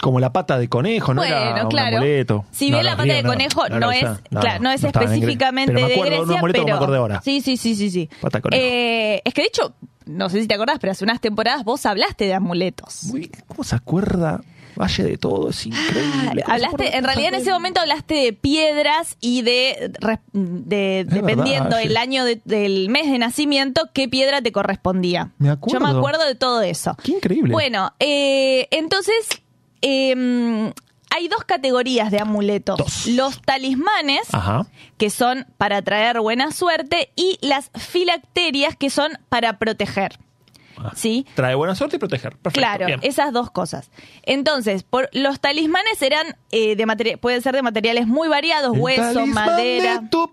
[0.00, 1.20] Como la pata de conejo, ¿no?
[1.22, 1.96] bueno, era un claro.
[1.98, 2.44] amuleto.
[2.50, 5.86] Si No, bien la pata de no, conejo no, es, claro, no es específicamente pero
[5.86, 7.20] me de acuerdo de un Grecia, amuleto que pero me ahora.
[7.22, 8.08] sí, sí, sí, sí, sí.
[8.20, 8.62] Pata de conejo.
[8.64, 9.74] Eh, es que de hecho,
[10.06, 13.04] no sé si te acordás, pero hace unas temporadas vos hablaste de amuletos.
[13.12, 14.40] Uy, ¿Cómo se acuerda?
[14.74, 15.92] Valle de todo, es increíble.
[16.02, 19.42] ¿Cómo se acuerda Ah, Hablaste, de en realidad en ese momento hablaste de piedras y
[19.42, 19.92] de,
[21.04, 25.30] dependiendo verdad, el año de- del mes de nacimiento, qué piedra te correspondía.
[25.38, 25.78] Me acuerdo.
[25.86, 26.96] Yo me acuerdo de todo eso.
[27.02, 27.52] Qué increíble.
[27.52, 29.14] Bueno, eh, entonces
[29.82, 30.72] eh,
[31.14, 32.76] hay dos categorías de amuletos.
[32.78, 33.06] Dos.
[33.06, 34.66] Los talismanes, Ajá.
[34.98, 40.18] que son para traer buena suerte, y las filacterias, que son para proteger.
[40.84, 40.92] Ah.
[40.94, 41.26] ¿Sí?
[41.34, 42.32] Trae buena suerte y proteger.
[42.36, 42.60] Perfecto.
[42.60, 43.00] Claro, bien.
[43.02, 43.90] esas dos cosas.
[44.22, 49.26] Entonces, por, los talismanes eran eh, de pueden ser de materiales muy variados, El hueso,
[49.26, 49.98] madera.
[49.98, 50.30] De tu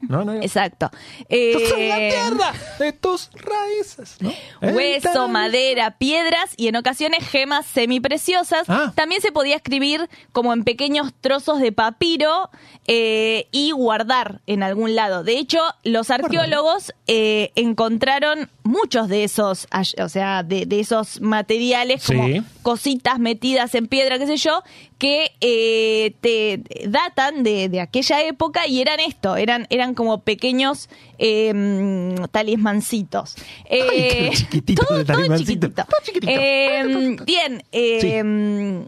[0.00, 0.34] No, no.
[0.34, 0.90] Exacto.
[0.92, 4.16] La Eh, tierra de tus raíces.
[4.60, 8.68] Hueso, madera, piedras y en ocasiones gemas semipreciosas.
[8.68, 8.92] Ah.
[8.94, 12.50] También se podía escribir como en pequeños trozos de papiro
[12.86, 15.22] eh, y guardar en algún lado.
[15.22, 19.39] De hecho, los arqueólogos eh, encontraron muchos de esos,
[19.70, 22.42] ay- o sea, de, de esos materiales como Sí.
[22.62, 24.62] cositas metidas en piedra, qué sé yo,
[24.98, 30.88] que eh, te datan de, de aquella época y eran esto, eran, eran como pequeños
[31.18, 33.36] eh, mm, talismancitos.
[33.70, 35.70] Ay, Eh, chiquitito todo, chiquitito.
[35.70, 36.32] Todo chiquitito.
[36.34, 38.84] Eh, bien, eh,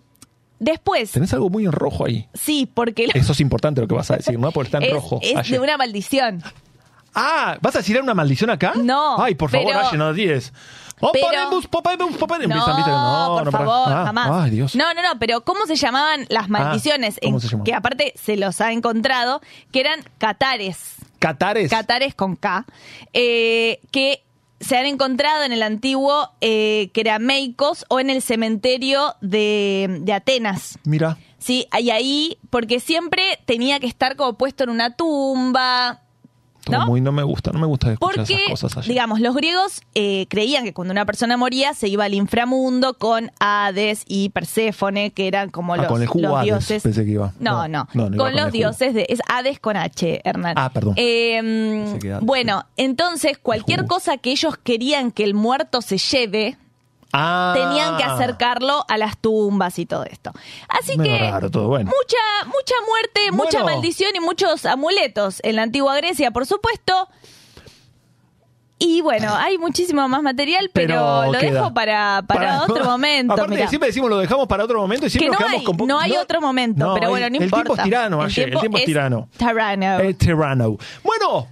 [0.58, 2.26] después, Tenés algo muy en rojo ahí.
[2.34, 4.52] sí, porque Eso es importante lo que vas a decir, ¿no?
[4.52, 5.20] Porque está en es, rojo.
[5.22, 6.42] es de una maldición.
[7.14, 8.72] Ah, ¿vas a decir una maldición acá?
[8.76, 9.88] No, Ay, por favor, pero- no.
[11.04, 11.10] Oh.
[12.70, 12.90] No, ¿viste?
[12.90, 14.30] No, por no, para- favor, Ah, jamás.
[14.44, 14.76] Ay, Dios.
[14.76, 17.18] No, no, no, pero ¿cómo se llamaban las maldiciones?
[17.22, 17.64] ¿cómo En- se llamaban?
[17.64, 19.40] que aparte se los ha encontrado,
[19.72, 20.94] que eran catares.
[21.18, 21.70] Catares.
[21.70, 22.64] Catares con K,
[23.12, 24.22] eh, que
[24.60, 30.78] se han encontrado en el antiguo eh, Kerameicos o en el cementerio de, de Atenas.
[30.84, 31.16] Mira.
[31.38, 36.00] Sí, y ahí, porque siempre tenía que estar como puesto en una tumba.
[36.64, 36.86] Todo ¿No?
[36.86, 38.90] muy no me gusta, no me gusta escuchar Porque, esas cosas allí.
[38.90, 43.32] digamos, los griegos eh, creían que cuando una persona moría se iba al inframundo con
[43.40, 46.82] Hades y Perséfone, que eran como Ah, los, con el jugo los Hades, dioses.
[46.84, 47.32] pensé que iba.
[47.40, 49.06] No, No, no, no, no iba con los dioses de.
[49.08, 50.54] Es Hades con H, Hernán.
[50.56, 50.94] Ah, perdón.
[50.96, 56.56] Eh, Hades, bueno, entonces cualquier cosa que ellos querían que el muerto se lleve,
[57.12, 57.52] Ah.
[57.54, 60.32] tenían que acercarlo a las tumbas y todo esto.
[60.68, 61.90] Así que raro todo, bueno.
[61.90, 67.08] mucha mucha muerte, mucha maldición y muchos amuletos en la antigua Grecia, por supuesto.
[68.78, 71.52] Y bueno, hay muchísimo más material, pero, lo queda.
[71.52, 73.32] dejo para, para, otro momento.
[73.34, 73.68] Aparte, mirá.
[73.68, 75.86] siempre decimos lo dejamos para otro momento y siempre que no nos quedamos hay, con
[75.86, 77.62] no hay otro momento, no, pero el- bueno, no el importa.
[77.64, 79.28] tiempo es tirano, ayer, el tiempo es tirano.
[79.38, 80.00] Tirano.
[80.00, 80.76] El tirano.
[81.04, 81.46] Bueno,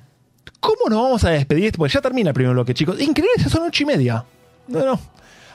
[0.58, 1.72] ¿cómo nos vamos a despedir?
[1.76, 3.00] Porque ya termina el primer bloque, chicos.
[3.00, 4.24] Increíble, ya son ocho y media.
[4.66, 4.98] No, no.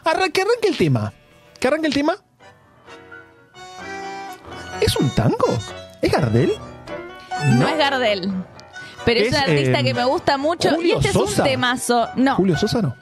[0.05, 1.11] Arran- que arranque el tema.
[1.59, 2.15] Que arranque el tema.
[4.81, 5.45] ¿Es un tango?
[6.01, 6.53] ¿Es Gardel?
[7.53, 8.31] no es Gardel.
[9.05, 10.81] Pero es, Es, un artista eh, que me gusta mucho.
[10.81, 12.09] Y este es un temazo.
[12.15, 12.95] No, ¿Julio Sosa no?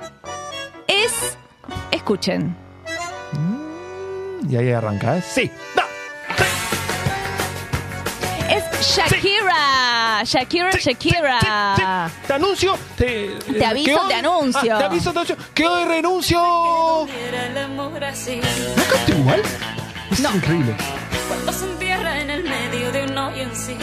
[0.88, 1.38] es.
[1.92, 2.56] Escuchen.
[4.50, 5.22] Y ahí arranca, ¿eh?
[5.26, 5.50] Sí.
[5.76, 5.83] Da.
[8.50, 10.22] Es Shakira.
[10.24, 11.40] Shakira, Sí, Shakira.
[11.76, 11.84] sí.
[12.28, 12.78] Te anuncio.
[12.98, 13.28] Te,
[13.58, 14.76] Te aviso, que hoy- te anuncio.
[14.76, 15.38] Ah, te aviso, te anuncio.
[15.54, 16.40] Que hoy renuncio.
[16.42, 17.08] ¿No
[18.92, 19.42] canta igual?
[20.12, 20.76] Es increíble.
[21.28, 23.76] cuando se entierra en el medio de un hoyo en sí.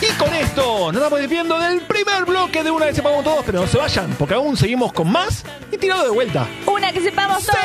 [0.00, 3.60] Y con esto nos estamos despidiendo del primer bloque de una vez sepamos todos, pero
[3.62, 6.46] no se vayan, porque aún seguimos con más y tirado de vuelta.
[6.66, 7.56] Una que sepamos todos.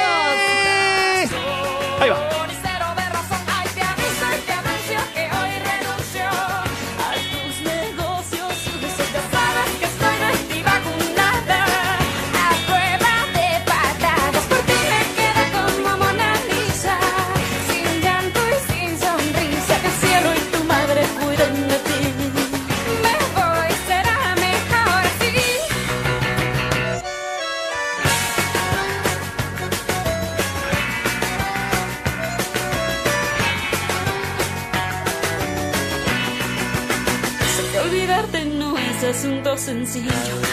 [2.01, 2.17] Ahí va.
[39.71, 40.50] since you.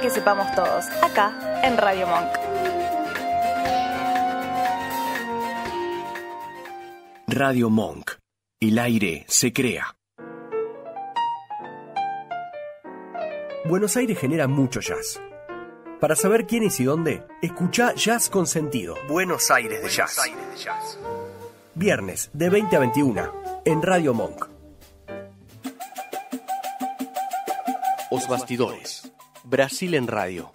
[0.00, 2.28] Que sepamos todos, acá en Radio Monk.
[7.26, 8.12] Radio Monk.
[8.60, 9.96] El aire se crea.
[13.66, 15.20] Buenos Aires genera mucho jazz.
[16.00, 18.96] Para saber quién es y dónde, escucha Jazz con Sentido.
[19.06, 20.18] Buenos Aires de Jazz.
[21.74, 24.48] Viernes de 20 a 21 en Radio Monk.
[28.10, 29.10] Os Bastidores.
[29.50, 30.52] Brasil en Radio.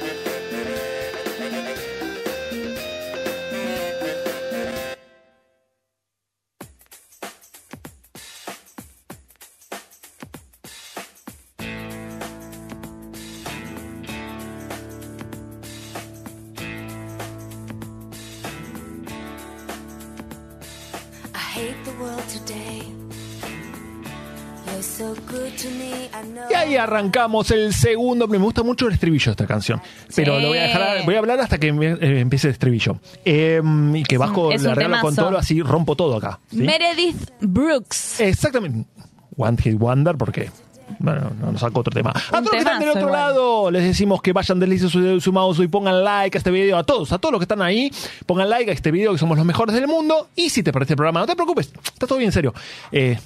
[26.50, 28.26] Y ahí arrancamos el segundo.
[28.28, 29.80] Me gusta mucho el estribillo de esta canción.
[30.14, 30.42] Pero Sí.
[30.42, 31.04] lo voy a dejar.
[31.04, 32.98] Voy a hablar hasta que me- eh, empiece el estribillo.
[33.24, 33.60] Eh,
[33.94, 36.38] y que bajo es la regla con todo, así rompo todo acá.
[36.50, 36.56] ¿sí?
[36.58, 38.20] Meredith Brooks.
[38.20, 38.88] Exactamente.
[39.36, 40.50] One Hit Wonder, porque.
[41.00, 42.10] Bueno, no nos saco otro tema.
[42.10, 43.12] A todos los que están del otro igual.
[43.12, 46.78] lado, les decimos que vayan, deslicen su su mouse y pongan like a este video.
[46.78, 47.92] A todos, a todos los que están ahí,
[48.24, 50.28] pongan like a este video, que somos los mejores del mundo.
[50.34, 52.54] Y si te parece el programa, no te preocupes, está todo bien en serio.
[52.90, 53.18] Eh,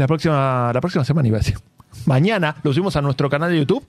[0.00, 1.58] la próxima, la próxima semana iba a decir.
[2.06, 3.84] Mañana lo subimos a nuestro canal de YouTube.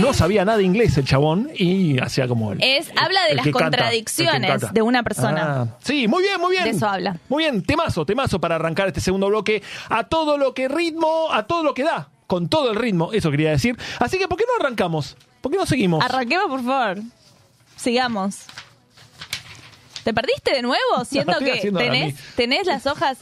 [0.00, 2.62] No sabía nada de inglés el chabón y hacía como el.
[2.62, 5.62] Es, habla de el las que canta, el que contradicciones de una persona.
[5.62, 6.64] Ah, sí, muy bien, muy bien.
[6.64, 7.16] De eso habla.
[7.28, 11.46] Muy bien, temazo, temazo para arrancar este segundo bloque a todo lo que ritmo, a
[11.46, 13.76] todo lo que da, con todo el ritmo, eso quería decir.
[13.98, 15.16] Así que, ¿por qué no arrancamos?
[15.40, 16.04] ¿Por qué no seguimos?
[16.04, 16.98] Arranquemos, por favor.
[17.76, 18.40] Sigamos.
[20.04, 20.82] ¿Te perdiste de nuevo?
[21.04, 23.18] Siendo que tenés, tenés las hojas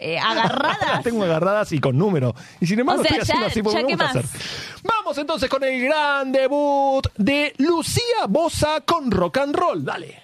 [0.00, 1.02] eh, Las agarradas.
[1.04, 2.34] tengo agarradas y con número.
[2.60, 4.24] Y sin embargo O sea, estoy haciendo ya- así porque me gusta hacer.
[4.82, 9.84] Vamos entonces con el gran debut de Lucía Bosa con rock and roll.
[9.84, 10.22] Dale.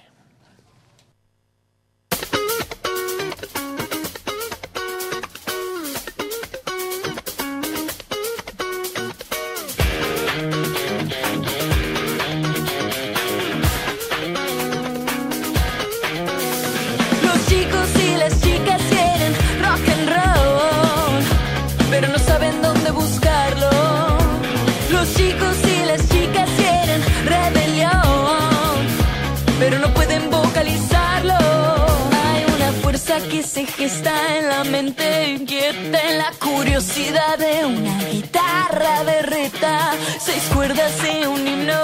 [33.82, 39.90] Gesta en la mente inquieta en la curiosidad de una guitarra berreta.
[40.20, 41.82] Seis cuerdas de un himno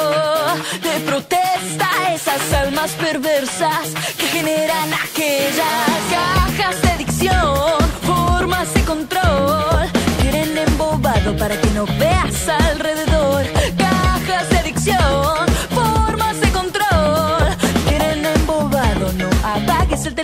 [0.86, 1.88] de protesta.
[2.14, 3.86] Esas almas perversas
[4.16, 9.90] que generan aquellas cajas de dicción, formas de control.
[10.20, 13.44] Quieren embobado para que no veas alrededor.
[13.76, 15.47] Cajas de adicción,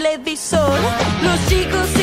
[0.04, 0.78] televisor.
[1.22, 1.93] Los chicos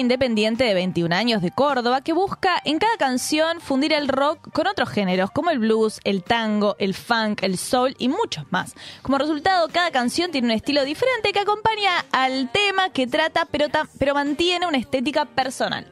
[0.00, 4.66] independiente de 21 años de Córdoba que busca en cada canción fundir el rock con
[4.66, 8.74] otros géneros como el blues, el tango, el funk, el soul y muchos más.
[9.02, 13.66] Como resultado, cada canción tiene un estilo diferente que acompaña al tema que trata pero,
[13.98, 15.86] pero mantiene una estética personal.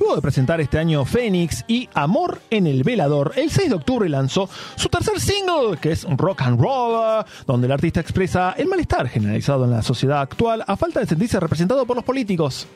[0.00, 4.08] Luego de presentar este año Fénix y Amor en el Velador, el 6 de octubre
[4.08, 9.08] lanzó su tercer single, que es Rock and Roll, donde el artista expresa el malestar
[9.08, 12.66] generalizado en la sociedad actual a falta de sentirse representado por los políticos,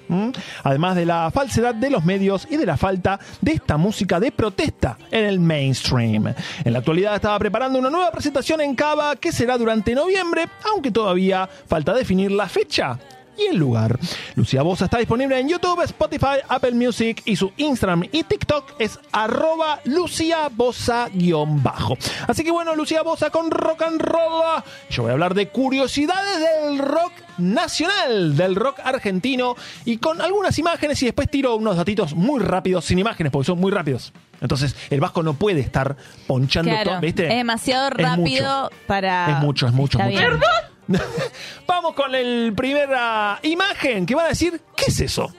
[0.63, 4.31] además de la falsedad de los medios y de la falta de esta música de
[4.31, 6.35] protesta en el mainstream.
[6.63, 10.91] En la actualidad estaba preparando una nueva presentación en Cava que será durante noviembre, aunque
[10.91, 12.99] todavía falta definir la fecha
[13.39, 13.99] y el lugar.
[14.37, 18.99] Lucía Bosa está disponible en YouTube, Spotify, Apple Music y su Instagram y TikTok es
[19.13, 21.97] arroba Lucía Bosa-bajo.
[22.29, 24.63] Así que bueno, Lucía Bosa con rock and roll.
[24.91, 30.59] Yo voy a hablar de curiosidades del rock nacional, del rock argentino y con algunas
[30.59, 34.13] imágenes y después tiro unos datitos muy rápidos, sin imágenes porque son muy rápidos.
[34.41, 37.25] Entonces el Vasco no puede estar ponchando Claro, todo, ¿viste?
[37.29, 38.09] es demasiado Es mucho.
[38.09, 39.31] rápido para...
[39.31, 40.21] Es mucho, es mucho, Está mucho.
[40.29, 40.41] bien.
[41.67, 45.33] Vamos con el primera imagen que van a decir, ¿qué es eso?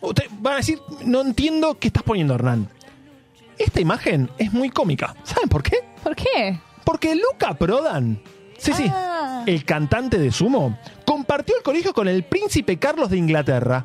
[0.00, 2.68] Ustedes van a decir, no entiendo qué estás poniendo, Hernán.
[3.58, 5.14] Esta imagen es muy cómica.
[5.24, 5.78] ¿Saben por qué?
[6.02, 6.58] ¿Por qué?
[6.84, 8.22] Porque Luca Prodan,
[8.56, 9.42] sí, sí, Ah.
[9.46, 13.84] el cantante de Sumo, compartió el colegio con el príncipe Carlos de Inglaterra.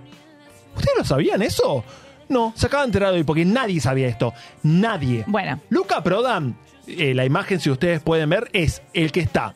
[0.75, 1.83] ¿Ustedes lo sabían eso?
[2.29, 4.33] No, se acaba de enterar hoy porque nadie sabía esto.
[4.61, 5.23] Nadie.
[5.27, 5.59] Bueno.
[5.69, 6.55] Luca Prodan,
[6.87, 9.53] eh, la imagen, si ustedes pueden ver, es el que está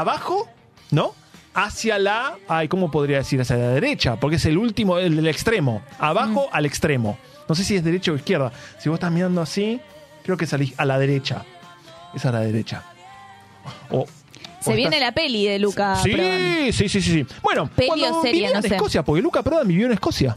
[0.00, 0.48] abajo,
[0.90, 1.14] ¿no?
[1.54, 2.36] Hacia la.
[2.48, 3.40] Ay, ¿cómo podría decir?
[3.40, 5.82] Hacia la derecha, porque es el último, el del extremo.
[5.98, 7.18] Abajo al extremo.
[7.48, 8.52] No sé si es derecha o izquierda.
[8.78, 9.80] Si vos estás mirando así,
[10.24, 11.44] creo que salís a la derecha.
[12.14, 12.82] Es a la derecha.
[13.90, 14.06] O,
[14.60, 16.72] Se viene la peli de Luca Sí, Prodan.
[16.72, 17.26] sí, sí, sí, sí.
[17.42, 18.74] Bueno, Peli cuando serie, vinieron no sé.
[18.74, 20.36] Escocia, porque Luca Prodan vivió en Escocia.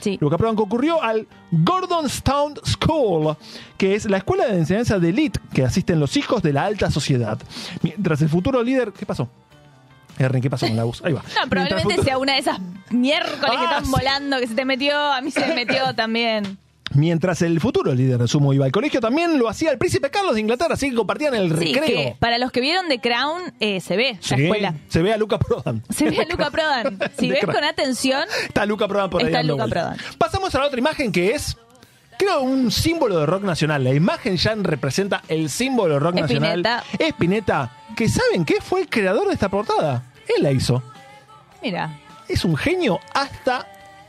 [0.00, 0.18] Sí.
[0.20, 3.36] Luca Prodan concurrió al Gordonstown School,
[3.78, 6.90] que es la escuela de enseñanza de elite que asisten los hijos de la alta
[6.90, 7.38] sociedad.
[7.82, 8.92] Mientras el futuro líder...
[8.92, 9.28] ¿Qué pasó?
[10.18, 11.02] Ernie, ¿qué pasó con la bus?
[11.04, 11.22] Ahí va.
[11.42, 12.58] No, probablemente futuro- sea una de esas
[12.90, 13.90] miércoles que Ah, están sí.
[13.90, 16.58] volando, que se te metió, a mí se me metió también.
[16.94, 20.34] Mientras el futuro líder de sumo iba al colegio, también lo hacía el príncipe Carlos
[20.34, 21.84] de Inglaterra, así que compartían el Sí, recreo.
[21.84, 24.74] que para los que vieron The Crown, eh, se ve Sí, la escuela.
[24.88, 25.82] Se ve a Luca Prodan.
[25.90, 26.98] Se ve a Luca Prodan.
[27.18, 27.54] Si The ves Crown.
[27.56, 29.26] con atención, Está Luca Prodan por ahí.
[29.26, 29.96] Está dando Luca vueltas.
[29.98, 30.16] Prodan.
[30.18, 31.56] Pasamos a la otra imagen que es,
[32.18, 33.82] creo, un símbolo de rock nacional.
[33.82, 36.46] La imagen ya representa el símbolo de rock Spinetta.
[36.46, 36.84] nacional.
[37.00, 38.60] Spinetta, que ¿saben qué?
[38.60, 40.04] Fue el creador de esta portada.
[40.36, 40.82] Él la hizo.
[41.62, 41.98] mira.
[42.28, 43.68] Es un genio hasta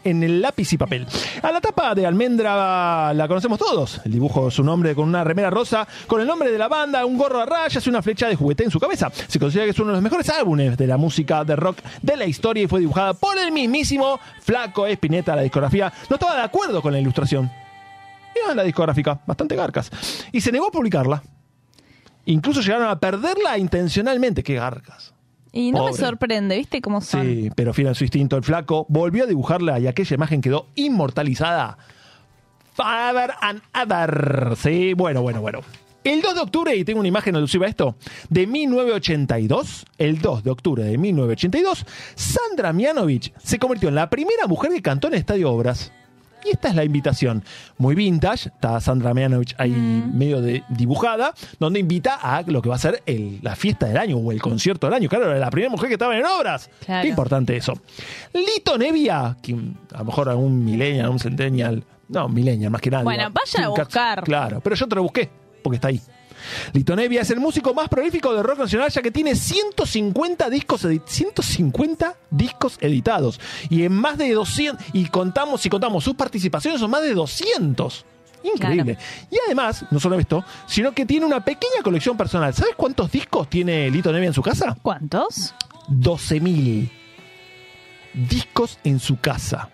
[0.10, 1.06] en el lápiz y papel.
[1.42, 4.02] A la tapa de Almendra la conocemos todos.
[4.06, 7.18] El dibujo su nombre con una remera rosa, con el nombre de la banda, un
[7.18, 9.12] gorro a rayas y una flecha de juguete en su cabeza.
[9.28, 12.18] Se considera que es uno de los mejores álbumes de la música de rock de
[12.18, 15.36] la historia y fue dibujada por el mismísimo Flaco Espineta.
[15.36, 17.52] La discografía no estaba de acuerdo con la ilustración.
[18.44, 19.92] Era la discográfica, bastante garcas.
[20.32, 21.24] Y se negó a publicarla.
[22.26, 24.44] Incluso llegaron a perderla intencionalmente.
[24.44, 25.14] ¡Qué garcas!
[25.52, 25.94] Y no Pobre.
[25.94, 27.26] me sorprende, ¿viste cómo son?
[27.26, 30.68] Sí, pero fiel a su instinto, el flaco volvió a dibujarla y aquella imagen quedó
[30.76, 31.78] inmortalizada.
[32.74, 34.56] Father and Other.
[34.56, 35.62] Sí, bueno, bueno, bueno.
[36.04, 37.96] El 2 de octubre, y tengo una imagen alusiva a esto,
[38.30, 41.86] de 1982, el 2 de octubre de 1982,
[42.16, 45.92] Sandra Mianovich se convirtió en la primera mujer que cantó en Estadio Obras.
[46.46, 47.44] Y esta es la invitación.
[47.78, 52.76] Muy vintage, está Sandra Mianovich ahí medio de dibujada, donde invita a lo que va
[52.76, 55.10] a ser el- la fiesta del año o el concierto del año.
[55.10, 56.70] Claro, era la primera mujer que estaba en obras.
[56.86, 57.02] Claro.
[57.04, 57.74] Qué importante eso.
[58.34, 59.54] Lito Nevia, que
[59.94, 63.04] a lo mejor algún millennial, un centennial, no, millennial más que nada.
[63.04, 64.24] Bueno, vayan a buscar.
[64.24, 65.30] Claro, pero yo te lo busqué,
[65.64, 66.00] porque está ahí.
[66.74, 70.84] Lito Nevia es el músico más prolífico de rock nacional ya que tiene 150 discos
[70.86, 73.40] edi- 150 discos editados
[73.70, 78.06] y en más de 200 y contamos si contamos sus participaciones son más de 200.
[78.44, 78.98] Increíble.
[79.32, 82.54] Y además, no solo esto, sino que tiene una pequeña colección personal.
[82.54, 84.78] ¿Sabes cuántos discos tiene Lito Nevia en su casa?
[84.82, 85.54] ¿Cuántos?
[85.90, 86.90] 12.000
[88.14, 89.70] discos en su casa.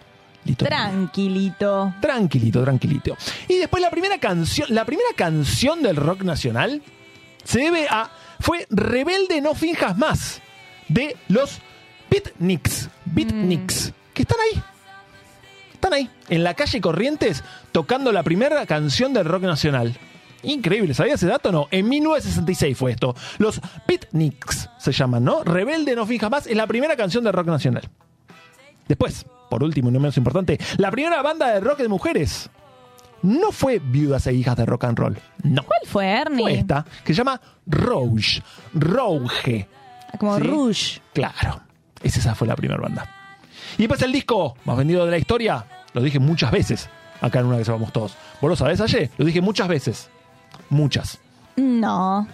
[0.46, 0.66] Lito.
[0.66, 1.94] Tranquilito.
[2.02, 3.18] Tranquilito, tranquilito.
[3.48, 6.82] Y después la primera canción, la primera canción del rock nacional
[7.44, 10.42] se debe a fue Rebelde no finjas más
[10.90, 11.60] de los
[12.10, 14.62] Beatniks, Beatniks, que están ahí.
[15.74, 19.98] Están ahí en la calle Corrientes tocando la primera canción del rock nacional.
[20.44, 21.52] Increíble, ¿sabías ese dato?
[21.52, 23.16] No, en 1966 fue esto.
[23.38, 25.44] Los Beatniks se llaman, ¿no?
[25.44, 27.90] Rebelde no finjas más es la primera canción del rock nacional.
[28.88, 32.50] Después, por último y no menos importante, la primera banda de rock de mujeres
[33.22, 35.20] no fue Viudas e Hijas de Rock and Roll.
[35.44, 35.62] No.
[35.62, 36.42] ¿Cuál fue, Ernie?
[36.42, 38.42] Fue esta, que se llama Rouge.
[38.74, 39.70] Rouge.
[40.18, 40.44] Como ¿Sí?
[40.44, 41.02] Rouge.
[41.14, 41.62] Claro.
[42.02, 43.08] Esa fue la primera banda.
[43.78, 46.90] Y después el disco más vendido de la historia, lo dije muchas veces,
[47.22, 48.18] acá en una que sepamos todos.
[48.42, 49.12] ¿Vos lo sabés, Aye?
[49.20, 50.10] Lo dije muchas veces.
[50.72, 51.20] Muchas.
[51.58, 52.28] No.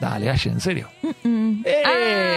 [0.00, 0.88] Dale, Aye, en serio.
[1.22, 1.62] Mm.
[1.84, 1.92] Ah,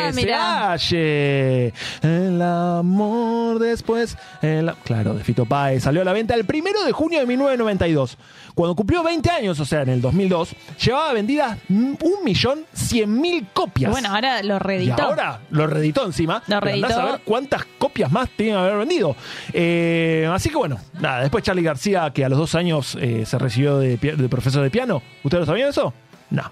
[0.09, 0.11] ¡Eh!
[0.15, 0.71] mira.
[0.73, 1.73] Aye!
[2.01, 4.17] El amor después.
[4.41, 5.83] el- Claro, de Fito Páez.
[5.83, 8.17] Salió a la venta el primero de junio de 1992.
[8.53, 10.53] Cuando cumplió 20 años, o sea, en el 2002,
[10.83, 13.91] llevaba vendidas mm, 1.100.000 copias.
[13.91, 15.01] Bueno, ahora lo Y reeditó.
[15.03, 16.43] ahora lo reeditó encima.
[16.47, 16.99] Lo reeditó.
[16.99, 19.15] a ver cuántas copias más tienen que haber vendido.
[19.53, 21.21] Eh, así que bueno, nada.
[21.21, 24.69] Después Charlie García, que a los dos años eh, se recibió de, de profesor de
[24.69, 25.01] piano.
[25.23, 25.93] ¿Ustedes lo sabían eso?
[26.29, 26.51] No.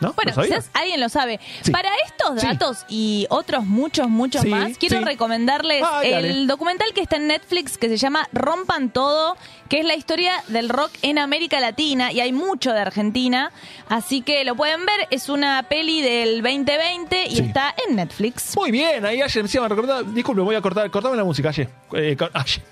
[0.00, 0.12] ¿No?
[0.14, 1.40] Bueno, ¿Lo quizás alguien lo sabe.
[1.62, 1.70] Sí.
[1.70, 5.04] Para estos datos y otros muchos, muchos Sí, más, quiero sí.
[5.04, 9.36] recomendarles Ay, el documental que está en Netflix que se llama Rompan Todo,
[9.68, 13.52] que es la historia del rock en América Latina y hay mucho de Argentina,
[13.88, 15.06] así que lo pueden ver.
[15.10, 17.42] Es una peli del 2020 y Sí.
[17.42, 18.56] está en Netflix.
[18.56, 20.02] Muy bien, ahí ayer encima me recordaba.
[20.02, 20.90] Disculpe, voy a cortar.
[20.90, 21.68] Cortame la música, ayer.
[21.94, 22.62] Eh, Aye.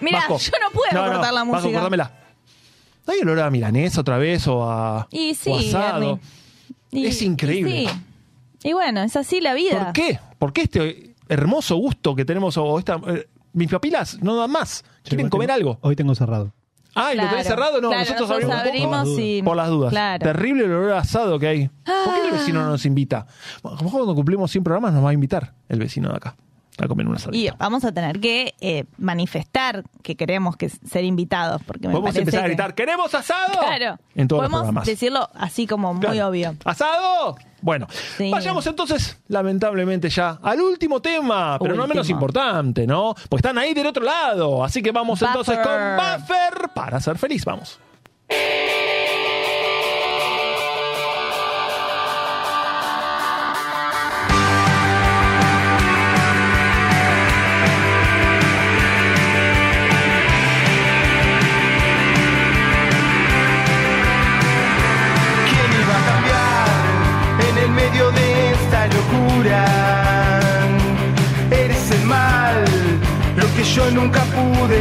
[0.00, 0.38] Mira, Vasco.
[0.38, 1.72] yo no puedo cortar la Vasco, música.
[1.74, 2.12] cortámela.
[3.06, 5.96] ¿No hay olor a milanesa otra vez o a, Y sí, o asado?
[6.10, 6.20] Ernie.
[6.90, 7.82] Y- Es increíble.
[7.82, 7.94] y sí.
[8.64, 9.84] Y bueno, es así la vida.
[9.84, 10.18] ¿Por qué?
[10.38, 14.84] ¿Por qué este hermoso gusto que tenemos o esta eh, mis papilas no dan más?
[15.04, 15.78] Quieren comer tengo- algo.
[15.82, 16.52] Hoy tengo cerrado.
[16.94, 17.80] Ah, ¿y lo tenés cerrado?
[17.80, 19.90] No, Claro, nosotros, nosotros abrimos, y- por las dudas.
[19.90, 20.24] Claro.
[20.24, 21.68] Terrible el olor a asado que hay.
[21.68, 23.26] ¿Por qué el vecino no nos invita?
[23.62, 26.36] A lo mejor cuando cumplimos 100 programas nos va a invitar el vecino de acá
[26.84, 27.36] a comer una asado.
[27.36, 31.62] Y vamos a tener que eh, manifestar que queremos que ser invitados.
[31.66, 33.58] Porque me Podemos parece empezar a que- gritar, ¿queremos asado?
[33.60, 33.98] Claro.
[34.14, 34.86] En todos los Podemos programas.
[34.86, 36.28] decirlo así como muy Claro.
[36.28, 36.54] obvio.
[36.64, 37.36] ¿Asado?
[37.60, 38.30] Bueno, Sí.
[38.30, 43.14] vayamos entonces, lamentablemente ya, al último tema, pero no menos importante, ¿no?
[43.28, 46.18] Pues están ahí del otro lado, así que vamos entonces con Buffer.
[46.54, 47.80] Buffer para ser feliz, vamos.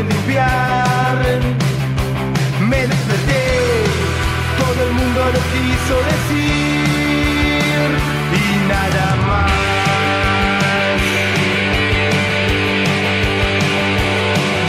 [0.03, 1.17] Limpiar.
[2.69, 3.43] Me desperté,
[4.57, 7.89] todo el mundo lo quiso decir
[8.33, 9.51] y nada más.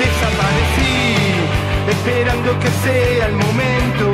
[0.01, 0.97] Desaparecí,
[1.95, 4.07] esperando que sea el momento.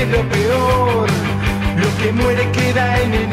[0.00, 1.08] Es lo peor,
[1.76, 3.26] lo que muere queda en el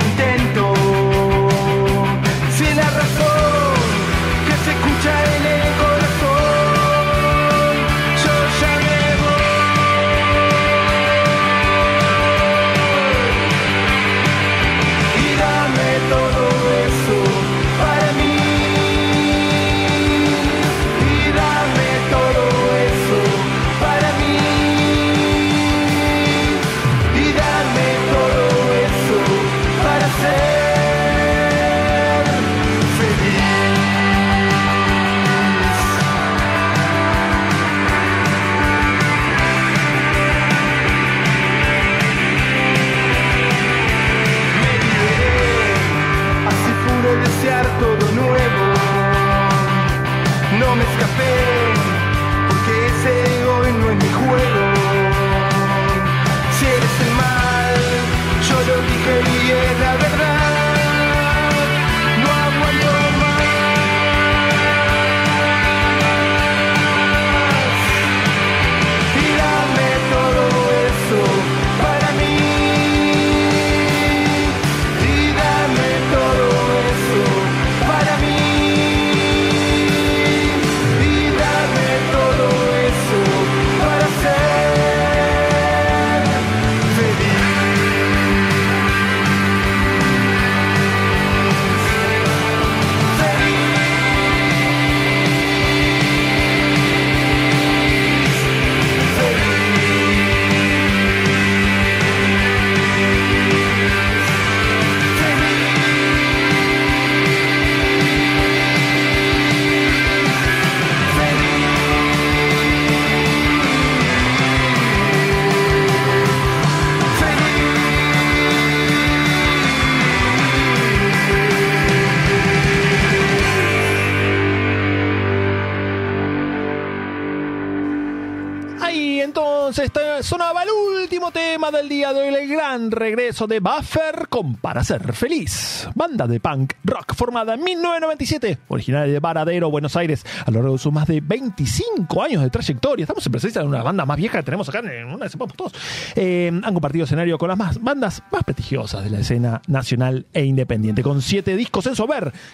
[132.97, 135.87] regreso de Buffer con Para Ser Feliz.
[135.95, 140.73] Banda de punk rock formada en 1997, originaria de Varadero, Buenos Aires, a lo largo
[140.73, 143.03] de sus más de 25 años de trayectoria.
[143.03, 145.73] Estamos en presencia de una banda más vieja que tenemos acá en una de todos.
[146.15, 150.43] Eh, han compartido escenario con las más, bandas más prestigiosas de la escena nacional e
[150.43, 152.07] independiente, con siete discos en su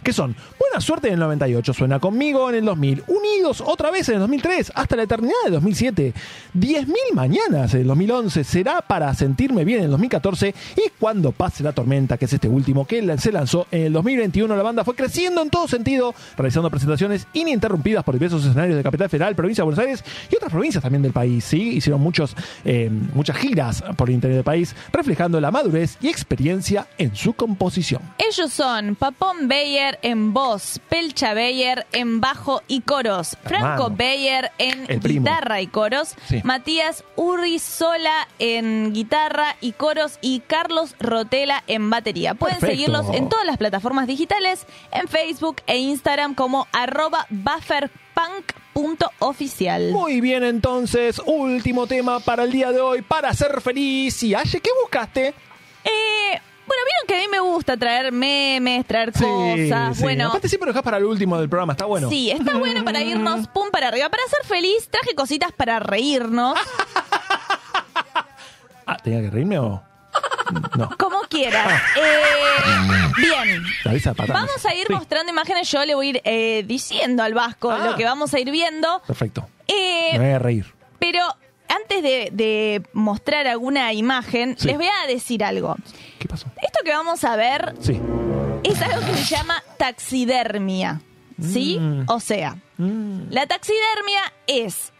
[0.03, 4.09] que son Buena Suerte en el 98, Suena Conmigo en el 2000, Unidos otra vez
[4.09, 6.13] en el 2003, hasta la eternidad de 2007,
[6.57, 10.53] 10.000 mañanas en el 2011, Será para sentirme bien en el 2014 y
[10.99, 14.63] Cuando pase la tormenta, que es este último que se lanzó en el 2021, la
[14.63, 19.35] banda fue creciendo en todo sentido, realizando presentaciones ininterrumpidas por diversos escenarios de Capital Federal,
[19.35, 21.43] provincia de Buenos Aires y otras provincias también del país.
[21.43, 21.75] ¿sí?
[21.75, 26.87] Hicieron muchos, eh, muchas giras por el interior del país, reflejando la madurez y experiencia
[26.97, 28.01] en su composición.
[28.17, 33.95] Ellos son Papón Beyer en voz, Pelcha Beyer en bajo y coros, Franco Hermano.
[33.95, 36.41] Beyer en guitarra y coros, Sí.
[36.43, 42.33] Matías Urrizola en guitarra y coros y Carlos Rotela en batería.
[42.33, 42.75] Pueden Perfecto.
[42.75, 49.91] seguirlos en todas las plataformas digitales, en Facebook e Instagram como arroba bufferpunk.oficial.
[49.91, 54.23] Muy bien, entonces, último tema para el día de hoy, para ser feliz.
[54.23, 55.27] Y Aye, ¿qué buscaste?
[55.83, 59.97] Eh, bueno, vieron que a mí me gusta traer memes, traer cosas.
[59.97, 60.03] sí.
[60.03, 62.07] Bueno, Aparte siempre lo dejas para el último del programa, está bueno.
[62.09, 64.07] Sí, está bueno para irnos pum para arriba.
[64.09, 66.57] Para ser feliz, traje cositas para reírnos.
[68.85, 69.81] Ah, ¿tenía que reírme o...?
[70.77, 70.89] No.
[70.97, 71.81] Como quieras.
[71.95, 73.63] Eh, bien.
[74.27, 74.93] Vamos a ir Sí.
[74.93, 75.69] mostrando imágenes.
[75.71, 77.79] Yo le voy a ir eh, diciendo al Vasco Ah.
[77.91, 79.01] lo que vamos a ir viendo.
[79.05, 79.47] Perfecto.
[79.67, 80.73] Eh, Me voy a reír.
[80.99, 81.19] pero
[81.67, 84.67] antes de, de mostrar alguna imagen, Sí.
[84.67, 85.75] les voy a decir algo.
[86.19, 86.47] ¿Qué pasó?
[86.61, 87.99] Esto que vamos a ver Sí.
[88.63, 91.01] es algo que se llama taxidermia.
[91.41, 91.79] ¿Sí?
[91.79, 92.03] Mm.
[92.07, 94.92] O sea, la taxidermia es.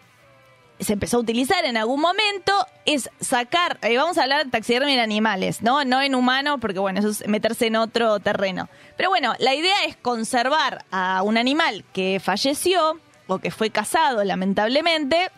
[0.84, 2.51] Se empezó a utilizar en algún momento,
[2.86, 5.84] es sacar, eh, vamos a hablar de taxidermia en animales, ¿no?
[5.86, 8.69] No en humanos, porque bueno, eso es meterse en otro terreno.
[8.97, 14.23] Pero bueno, la idea es conservar a un animal que falleció o que fue cazado,
[14.23, 15.29] lamentablemente,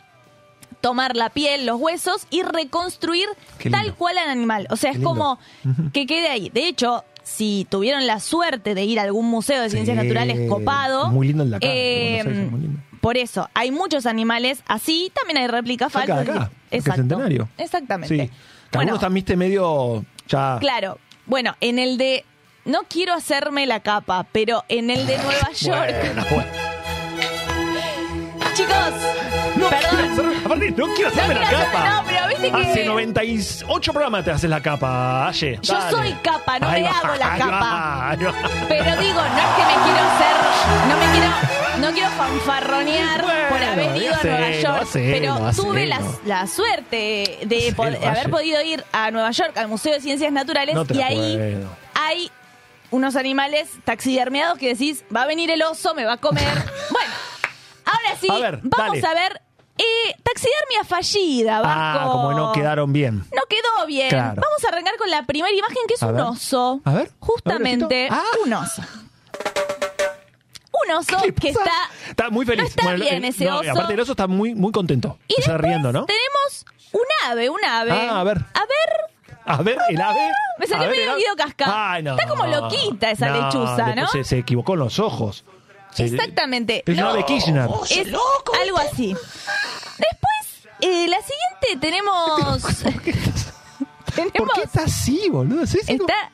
[0.81, 3.27] tomar la piel, los huesos y reconstruir
[3.71, 4.67] tal cual al animal.
[4.69, 5.09] O sea, Qué es lindo.
[5.09, 5.39] como
[5.93, 6.49] que quede ahí.
[6.49, 10.47] De hecho, si tuvieron la suerte de ir a algún museo de ciencias Sí, naturales
[10.49, 11.07] copado.
[11.07, 12.79] Muy lindo eh, es muy lindo.
[13.05, 16.27] Por eso, hay muchos animales así, también hay réplicas Acá, falsas.
[16.37, 17.01] acá, que Exacto.
[17.01, 17.47] centenario.
[17.55, 18.15] Exactamente.
[18.15, 18.19] Sí.
[18.19, 18.79] Que Bueno.
[18.79, 20.57] algunos están, viste, medio ya.
[20.59, 20.97] Claro.
[21.27, 22.25] Bueno, en el de.
[22.65, 25.93] No quiero hacerme la capa, pero en el de Nueva York.
[26.01, 26.49] Bueno, bueno.
[28.55, 28.73] Chicos,
[29.57, 29.91] No perdón.
[30.15, 31.89] quiero aparte, no quiero hacerme No la quiero capa.
[31.89, 35.59] no, pero viste que- Hace 98 programas te haces la capa, Aye.
[35.61, 35.91] Yo Dale.
[35.91, 37.59] soy capa, no Ahí me va, hago la capa.
[37.59, 38.15] va.
[38.67, 40.35] Pero digo, no es que me quiero hacer.
[40.89, 41.64] No me quiero.
[41.79, 44.87] No quiero fanfarronear Bueno, por haber ido a Nueva York.
[44.93, 45.85] pero tuve
[46.25, 50.73] la, suerte de pod- haber podido ir a Nueva York, al Museo de Ciencias Naturales,
[50.75, 51.69] No y ahí puedo.
[51.93, 52.31] hay
[52.91, 56.43] unos animales taxidermiados que decís, va a venir el oso, me va a comer.
[56.91, 57.13] bueno,
[57.85, 59.07] ahora sí, A ver, vamos dale.
[59.07, 59.41] a ver.
[59.77, 63.17] eh, taxidermia fallida, Ah, como no quedaron bien.
[63.35, 64.09] No quedó bien.
[64.09, 64.41] Claro.
[64.41, 66.23] Vamos a arrancar con la primera imagen, que es A un ver.
[66.23, 66.79] oso.
[66.85, 67.11] A ver.
[67.19, 68.43] Justamente, A ver, ojito.
[68.45, 68.81] un oso.
[70.85, 71.71] Un oso ¿Qué le que está...
[72.09, 72.61] Está muy feliz.
[72.63, 73.71] No está bien el- ese no, oso.
[73.71, 75.17] Aparte, el oso está muy, muy contento.
[75.27, 76.05] Y está riendo, ¿no?
[76.05, 77.91] tenemos un ave, un ave.
[77.91, 78.37] Ah, a ver.
[78.53, 80.31] A ver, A ver, el ave.
[80.59, 81.15] Me salió medio.
[81.17, 81.91] Guido Casca.
[81.93, 82.17] Ay, no.
[82.17, 84.07] Está como loquita esa lechuza, ¿no?
[84.07, 85.43] Se, se equivocó en los ojos.
[85.91, 86.83] Se- exactamente.
[86.85, 87.69] Es una ave Kirchner.
[87.89, 89.13] Es algo así.
[89.97, 92.61] Después, eh, la siguiente tenemos...
[92.63, 93.53] tenemos...
[94.37, 95.65] ¿Por qué está así, boludo?
[95.65, 96.31] Sí, sí, Está...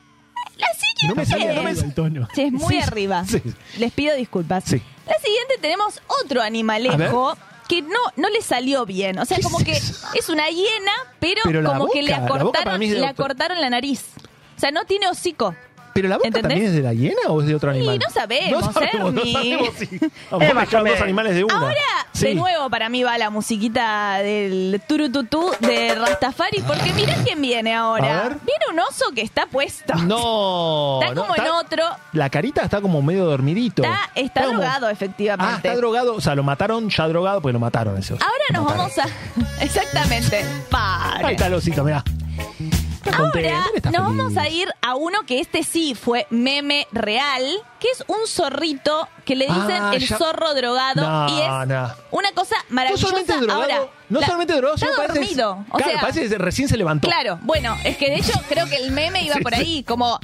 [0.62, 2.28] La siguiente No me salía, no me El tono.
[2.34, 3.24] Sí, es muy Sí, arriba.
[3.26, 3.42] sí.
[3.78, 4.64] Les pido disculpas.
[4.64, 4.80] Sí.
[5.06, 7.36] La siguiente tenemos otro animalejo
[7.68, 9.18] que no, no le salió bien.
[9.18, 10.06] O sea, ¿Qué como es que eso?
[10.14, 12.86] es una hiena, pero, Pero la como que le boca, la boca para acortaron, mí
[12.86, 14.04] es de le acortaron la nariz.
[14.56, 15.54] O sea, no tiene hocico.
[15.94, 16.50] ¿Pero la boca ¿Entendés?
[16.52, 17.98] también es de la hiena o es de otro animal?
[17.98, 21.54] no sabemos, no sabemos, no sabemos si vamos a dos animales de una.
[21.54, 21.76] Ahora,
[22.12, 22.26] Sí.
[22.28, 27.74] de nuevo, para mí va la musiquita del turututú de Rastafari, porque mirá quién viene
[27.74, 28.22] A ahora.
[28.24, 28.38] ver.
[28.44, 29.94] Viene un oso que está puesto.
[29.94, 31.00] No.
[31.02, 31.84] Está no, como en otro.
[32.12, 33.82] La carita está como medio dormidito.
[33.82, 35.68] Está, está drogado, Ah, efectivamente.
[35.68, 36.14] está drogado.
[36.14, 38.24] O sea, lo mataron ya drogado porque lo mataron ese oso.
[38.24, 38.90] Ahora Lo nos mataron.
[38.96, 39.62] vamos a.
[39.64, 40.44] Exactamente.
[40.70, 41.26] Pare.
[41.26, 42.04] Ahí está el osito, mirá.
[43.04, 47.42] Está Ahora nos vamos a ir a uno que este sí fue meme real,
[47.80, 51.48] que es un zorrito que le dicen Ah, el ya- zorro drogado No, y es
[51.68, 51.94] no.
[52.12, 53.06] una cosa No maravillosa.
[53.08, 53.78] solamente drogado, Ahora,
[54.08, 55.64] no la- solamente drogado, está sino parece, dormido.
[55.70, 57.08] O claro, sea, parece que recién se levantó.
[57.08, 59.60] Claro, bueno, es que de hecho creo que el meme iba Sí, por sí.
[59.60, 60.20] ahí, como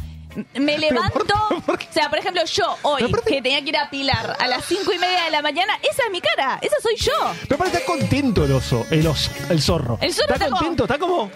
[0.55, 1.35] me levanto,
[1.67, 4.65] o sea, por ejemplo, yo hoy aparte- que tenía que ir a Pilar a las
[4.65, 7.13] cinco y media de la mañana, esa es mi cara, esa soy yo.
[7.49, 9.99] Pero parece está contento el oso, el oso, el zorro.
[10.01, 11.31] El zorro está, está como- contento, está como.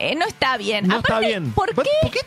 [0.00, 0.88] Eh, no está bien.
[0.88, 1.52] No Aparte, está bien.
[1.52, 1.90] ¿por ¿Por- qué?
[2.02, 2.20] por qué?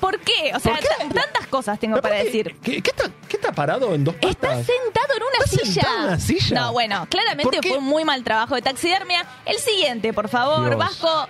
[0.00, 0.52] ¿Por qué?
[0.54, 0.78] O sea,
[1.14, 2.56] tantas cosas tengo para decir.
[2.62, 4.30] ¿Qué, qué está, qué está parado en dos patas?
[4.32, 5.72] Está sentado en una ¿Está silla.
[5.72, 6.60] sentado en una silla?
[6.60, 9.24] No, bueno, claramente fue un muy mal trabajo de taxidermia.
[9.46, 10.76] El siguiente, por favor, Dios.
[10.78, 11.28] Vasco.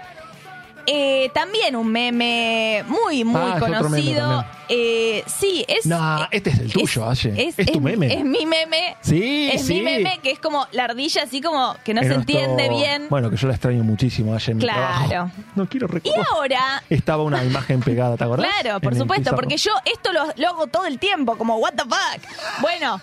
[0.91, 4.45] Eh, también un meme muy, muy Ah, es conocido.
[4.71, 5.85] Eh, sí, es.
[5.87, 7.53] No, este es el tuyo, Aye.
[7.59, 8.07] Es tu meme.
[8.13, 8.97] Es mi meme.
[9.03, 9.75] Sí, Es sí.
[9.75, 12.69] mi meme, que es como la ardilla, así como que no En se nuestro- entiende
[12.71, 13.07] bien.
[13.11, 15.09] Bueno, que yo la extraño muchísimo ayer en mi Claro.
[15.09, 15.31] trabajo.
[15.57, 16.27] No quiero Y recordar.
[16.33, 16.83] ahora.
[16.89, 18.47] Estaba una imagen pegada, ¿te acordás?
[18.61, 21.75] Claro, por En supuesto, porque yo esto lo, lo hago todo el tiempo, como, ¿What
[21.75, 22.61] the fuck?
[22.63, 23.01] Bueno.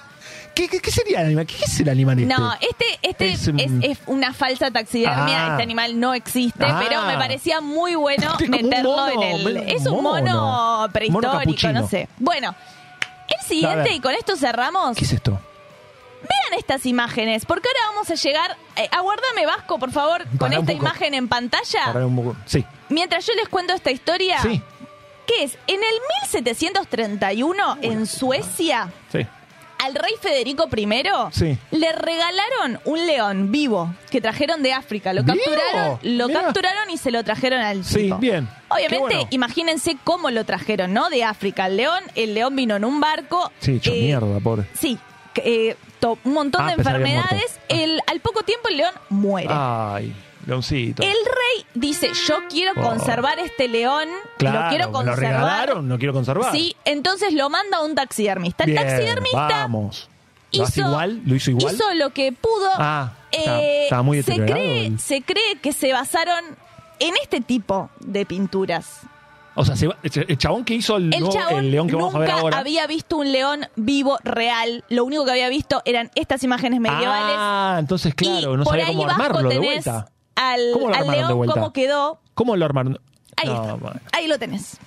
[0.55, 1.45] ¿Qué, qué, qué sería el animal?
[1.45, 2.33] ¿Qué, qué es el animal este?
[2.33, 5.47] No, este, este Es, es, es una falsa taxidermia.
[5.47, 5.49] Ah.
[5.51, 6.81] Este animal no existe, Ah.
[6.81, 9.57] pero me parecía muy bueno meterlo mono, en el.
[9.69, 10.33] Es un mono,
[10.81, 10.89] mono.
[10.93, 12.07] prehistórico, Mono no sé.
[12.17, 12.55] Bueno,
[13.27, 14.95] el siguiente, y con esto cerramos.
[14.97, 15.31] ¿Qué es esto?
[16.21, 18.57] Vean estas imágenes, porque ahora vamos a llegar.
[18.77, 21.85] eh, aguárdame, Vasco, por favor, con Pará esta imagen en pantalla.
[21.93, 22.35] Pará un poco.
[22.45, 24.41] Sí, Mientras yo les cuento esta historia.
[24.41, 24.61] sí,
[25.27, 25.57] que es?
[25.67, 29.25] En el 1731, en Suecia, sí.
[29.85, 30.87] Al rey Federico I
[31.31, 31.57] Sí.
[31.71, 35.13] le regalaron un león vivo que trajeron de África.
[35.13, 35.35] Lo ¿Vivo?
[35.37, 36.41] capturaron, lo Mirá.
[36.43, 38.17] capturaron y se lo trajeron al Sí, tipo.
[38.17, 38.47] bien.
[38.69, 39.27] Obviamente, bueno.
[39.31, 41.09] imagínense cómo lo trajeron, ¿no?
[41.09, 41.67] De África.
[41.67, 43.51] El león, el león vino en un barco.
[43.59, 44.65] Sí, hecho eh, mierda, pobre.
[44.73, 44.97] Sí,
[45.35, 45.75] eh,
[46.23, 47.59] un montón Ah, de enfermedades.
[47.67, 49.47] El, al poco tiempo el león muere.
[49.51, 50.13] Ay,
[50.45, 51.03] leoncito.
[51.03, 52.81] El rey dice, yo quiero Oh.
[52.83, 55.19] conservar este león, claro, lo quiero me lo conservar.
[55.33, 56.51] regalaron, no quiero conservar.
[56.51, 58.63] Sí, entonces lo manda a un taxidermista.
[58.65, 60.09] El Bien, taxidermista vamos.
[60.53, 61.21] ¿Lo hizo- igual?
[61.25, 61.73] ¿Lo hizo igual?
[61.75, 62.69] hizo lo que pudo.
[62.77, 66.43] Ah, estaba- Eh, estaba muy se cree, el- se cree que se basaron
[66.99, 69.01] en este tipo de pinturas.
[69.57, 71.95] O sea, se va- el chabón que hizo el, El nuevo- chabón el león que
[71.95, 72.57] vamos a ver ahora.
[72.57, 74.83] había visto un león vivo real.
[74.89, 77.35] Lo único que había visto eran estas imágenes medievales.
[77.37, 80.07] Ah, entonces claro, y no por sabía ahí cómo armarlo de tenés vuelta.
[80.35, 82.19] Al, ¿Cómo lo al león cómo quedó.
[82.33, 82.99] ¿Cómo lo armaron?
[83.37, 83.73] Ahí No, está.
[83.75, 83.99] bueno.
[84.13, 84.77] Ahí lo tenés.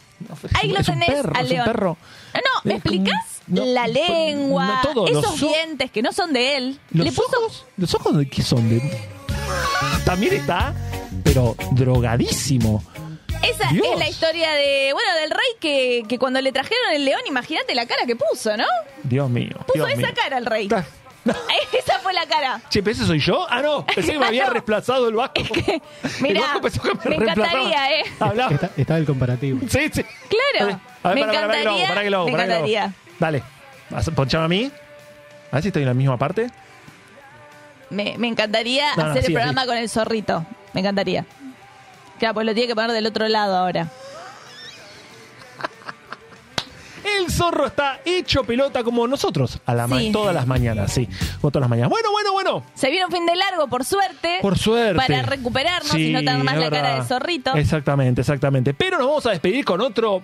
[0.55, 1.65] Ahí lo tenés perro, al león.
[1.65, 1.97] perro.
[2.35, 3.41] No, ¿me explicas?
[3.47, 6.81] no, la lengua, todo, esos dientes que no son de él.
[6.91, 7.67] ¿Los Le puso ojos?
[7.77, 8.69] ¿Los ojos de qué son?
[8.69, 8.83] De...
[10.05, 10.75] También está,
[11.25, 12.83] pero drogadísimo.
[13.43, 13.87] Esa Dios.
[13.93, 17.75] es la historia de, bueno, del rey que, que cuando le trajeron el león, imagínate
[17.75, 18.65] la cara que puso, ¿no?
[19.05, 19.51] Dios mío.
[19.67, 20.11] Puso Dios esa mío.
[20.17, 20.67] cara el rey.
[20.69, 20.85] Ta-
[21.73, 22.61] Esa fue la cara.
[22.69, 23.47] Che, ¿pero ese soy yo?
[23.49, 25.35] Ah, no, pensé que me había reemplazado el Vasco.
[26.21, 28.05] Mirá, el Vasco pensó que me, me encantaría, ¿eh?
[28.21, 28.55] Hablaba.
[28.55, 29.61] Está, está el comparativo.
[29.69, 30.05] Sí, sí.
[30.29, 30.81] Claro.
[31.03, 31.89] A ver, me que hago, encantaría.
[31.89, 32.67] pará que lo hago, me pará que lo hago.
[32.67, 32.93] encantaría.
[33.19, 33.43] Dale.
[34.15, 34.71] Ponchame a mí.
[35.51, 36.51] A ver si estoy en la misma parte.
[37.91, 40.45] Me, me encantaría No, no, hacer sí, el programa con el zorrito.
[40.75, 41.25] Me encantaría.
[42.19, 43.89] Claro, pues lo tiene que poner del otro lado ahora.
[47.17, 49.61] El zorro está hecho pelota como nosotros.
[49.67, 50.11] A la ma- Sí.
[50.13, 51.09] todas las mañanas, sí.
[51.41, 51.91] Como todas las mañanas.
[51.91, 52.63] Bueno, bueno, bueno.
[52.75, 54.39] Se viene un fin de largo, por suerte.
[54.43, 54.95] Por suerte.
[54.97, 57.55] Para recuperarnos Sí, y no tener más es la cara de zorrito.
[57.55, 58.75] Exactamente, exactamente.
[58.75, 60.23] Pero nos vamos a despedir con otro,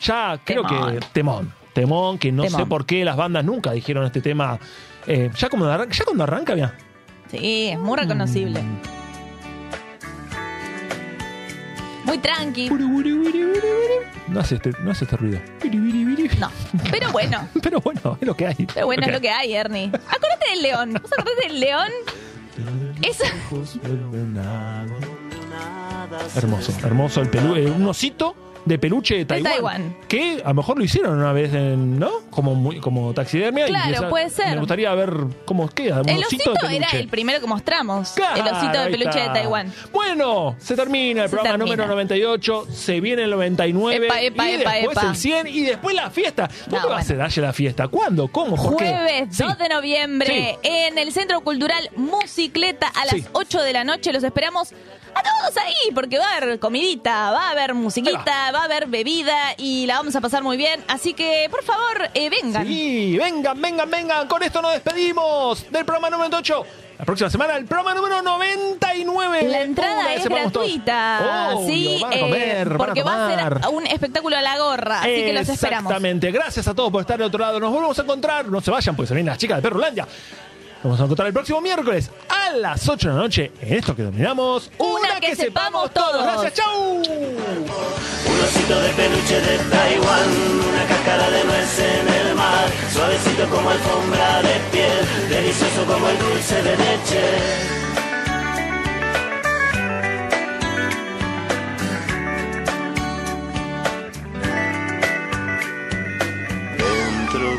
[0.00, 0.92] ya creo Temón.
[0.98, 1.54] que temón.
[1.72, 2.60] Temón, que no Temón.
[2.60, 4.58] sé por qué las bandas nunca dijeron este tema.
[5.06, 6.74] Eh, ya, como arranca, ya cuando arranca, mira.
[7.30, 8.62] Sí, es muy reconocible.
[12.06, 12.70] Muy tranqui.
[14.28, 15.40] No hace este, no hace este ruido.
[16.38, 16.50] No.
[16.90, 17.48] Pero bueno.
[17.62, 18.66] Pero bueno, es lo que hay.
[18.72, 19.86] Pero bueno, es lo que hay, Ernie.
[19.86, 20.92] Acordate del león.
[21.02, 21.88] ¿Vos acordate del león?
[23.02, 23.20] Es...
[26.36, 29.96] Hermoso, hermoso el pelu eh, un osito de peluche de Taiwán, Taiwán.
[30.08, 32.10] Que a lo mejor lo hicieron una vez, en, ¿no?
[32.30, 33.66] Como muy- como taxidermia.
[33.66, 34.48] y Claro, esa- puede ser.
[34.50, 35.14] Me gustaría ver
[35.46, 36.02] cómo queda.
[36.02, 38.10] Un El osito, osito de era el primero que mostramos.
[38.10, 39.72] Claro, el osito de peluche de Taiwán.
[39.92, 41.76] Bueno, se termina el Se programa termina.
[41.76, 45.94] número 98, se viene el 99 Epa, epa, y epa, después el 100 y después
[45.94, 46.50] la fiesta.
[46.66, 47.88] ¿Dónde No, va a ser la fiesta?
[47.88, 48.28] ¿Cuándo?
[48.28, 48.56] ¿Cómo?
[48.56, 48.86] ¿Por qué?
[48.88, 49.42] Jueves Sí.
[49.44, 53.24] 2 de noviembre en el Centro Cultural Musicleta a las Sí.
[53.32, 54.12] 8 de la noche.
[54.12, 54.72] Los esperamos
[55.18, 58.86] a todos ahí porque va a haber comidita, va a haber musiquita, va a haber
[58.86, 60.82] bebida y la vamos a pasar muy bien.
[60.88, 62.66] Así que, por favor, eh, vengan.
[62.66, 64.28] Sí, vengan, vengan, vengan.
[64.28, 66.66] Con esto nos despedimos del programa número 98.
[66.98, 69.42] La próxima semana, el programa número 99.
[69.48, 73.50] La entrada es gratuita, Obvio, sí, van a eh, comer, van a porque va a
[73.50, 75.90] ser un espectáculo a la gorra, así que los esperamos.
[75.90, 76.30] Exactamente.
[76.30, 77.60] Gracias a todos por estar del otro lado.
[77.60, 78.46] Nos volvemos a encontrar.
[78.46, 80.08] No se vayan, porque se vienen las chicas de Perrolandia.
[80.82, 83.96] Nos vamos a encontrar el próximo miércoles a las 8 de la noche en esto
[83.96, 84.70] que dominamos.
[84.78, 86.22] Una que sepamos todos.
[86.22, 86.96] Gracias, chau.
[86.98, 90.30] Un osito de peluche de Taiwán,
[90.68, 96.18] una cáscara de nuez en el mar, suavecito como alfombra de piel, delicioso como el
[96.18, 97.95] dulce de leche.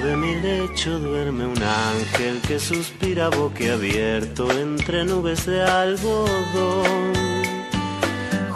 [0.07, 7.13] De mi lecho duerme un ángel que suspira boquiabierto entre nubes de algodón.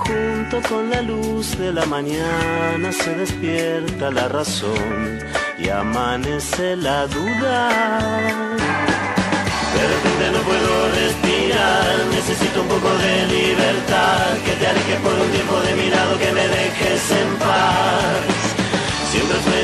[0.03, 5.19] Junto con la luz de la mañana se despierta la razón
[5.59, 7.57] y amanece la duda.
[9.75, 15.29] De repente no puedo respirar, necesito un poco de libertad, que te alejes por un
[15.31, 18.50] tiempo de mi lado, que me dejes en paz.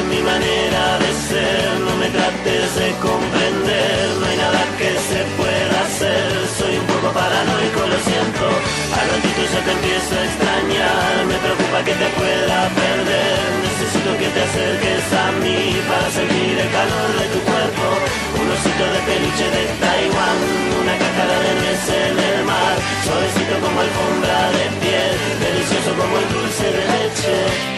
[0.08, 5.76] Mi manera de ser, no me trates de comprender, no hay nada que se pueda
[5.84, 8.46] hacer, soy un poco paranoico, lo siento,
[8.96, 14.30] al ratito ya te empiezo a extrañar, me preocupa que te pueda perder, necesito que
[14.32, 15.60] te acerques a mí
[15.92, 17.86] para sentir el calor de tu cuerpo,
[18.40, 20.40] un osito de peluche de Taiwán,
[20.88, 26.28] una cáscara de nuez en el mar, suavecito como alfombra de piel, delicioso como el
[26.32, 27.77] dulce de leche.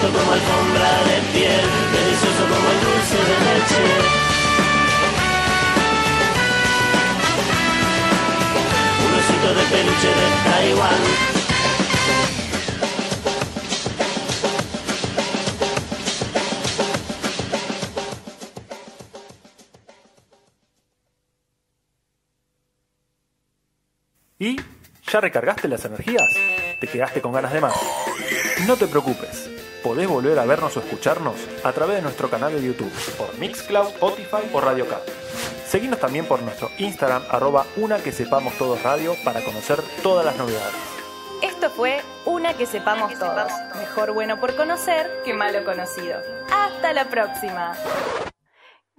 [0.00, 3.84] Suavecito como alfombra de piel, delicioso como el dulce de leche.
[9.04, 11.02] Un osito de peluche de Taiwán.
[24.42, 24.56] ¿Y
[25.06, 26.22] ya recargaste las energías?
[26.80, 27.74] ¿Te quedaste con ganas de más?
[28.66, 29.50] No te preocupes,
[29.82, 33.88] podés volver a vernos o escucharnos a través de nuestro canal de YouTube, por Mixcloud,
[33.88, 35.00] Spotify o Radio K.
[35.66, 40.36] Seguinos también por nuestro Instagram, arroba una que sepamos todos radio, para conocer todas las
[40.36, 40.74] novedades.
[41.42, 43.50] Esto fue Una que sepamos todos.
[43.78, 46.20] Mejor bueno por conocer que malo conocido.
[46.50, 47.72] Hasta la próxima.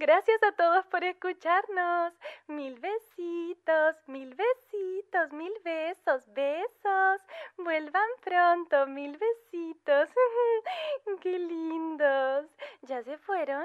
[0.02, 2.12] Gracias a todos por escucharnos.
[2.48, 7.20] Mil besitos, mil besitos, mil besos, besos.
[7.56, 10.10] Vuelvan pronto, mil besitos.
[11.20, 12.46] Qué lindos.
[12.80, 13.64] ¿Ya se fueron?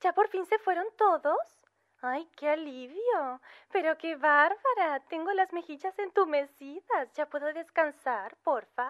[0.00, 1.66] ¿Ya por fin se fueron todos?
[2.00, 3.42] Ay, qué alivio.
[3.70, 5.00] Pero qué bárbara.
[5.10, 7.12] Tengo las mejillas entumecidas.
[7.12, 8.86] Ya puedo descansar, porfa.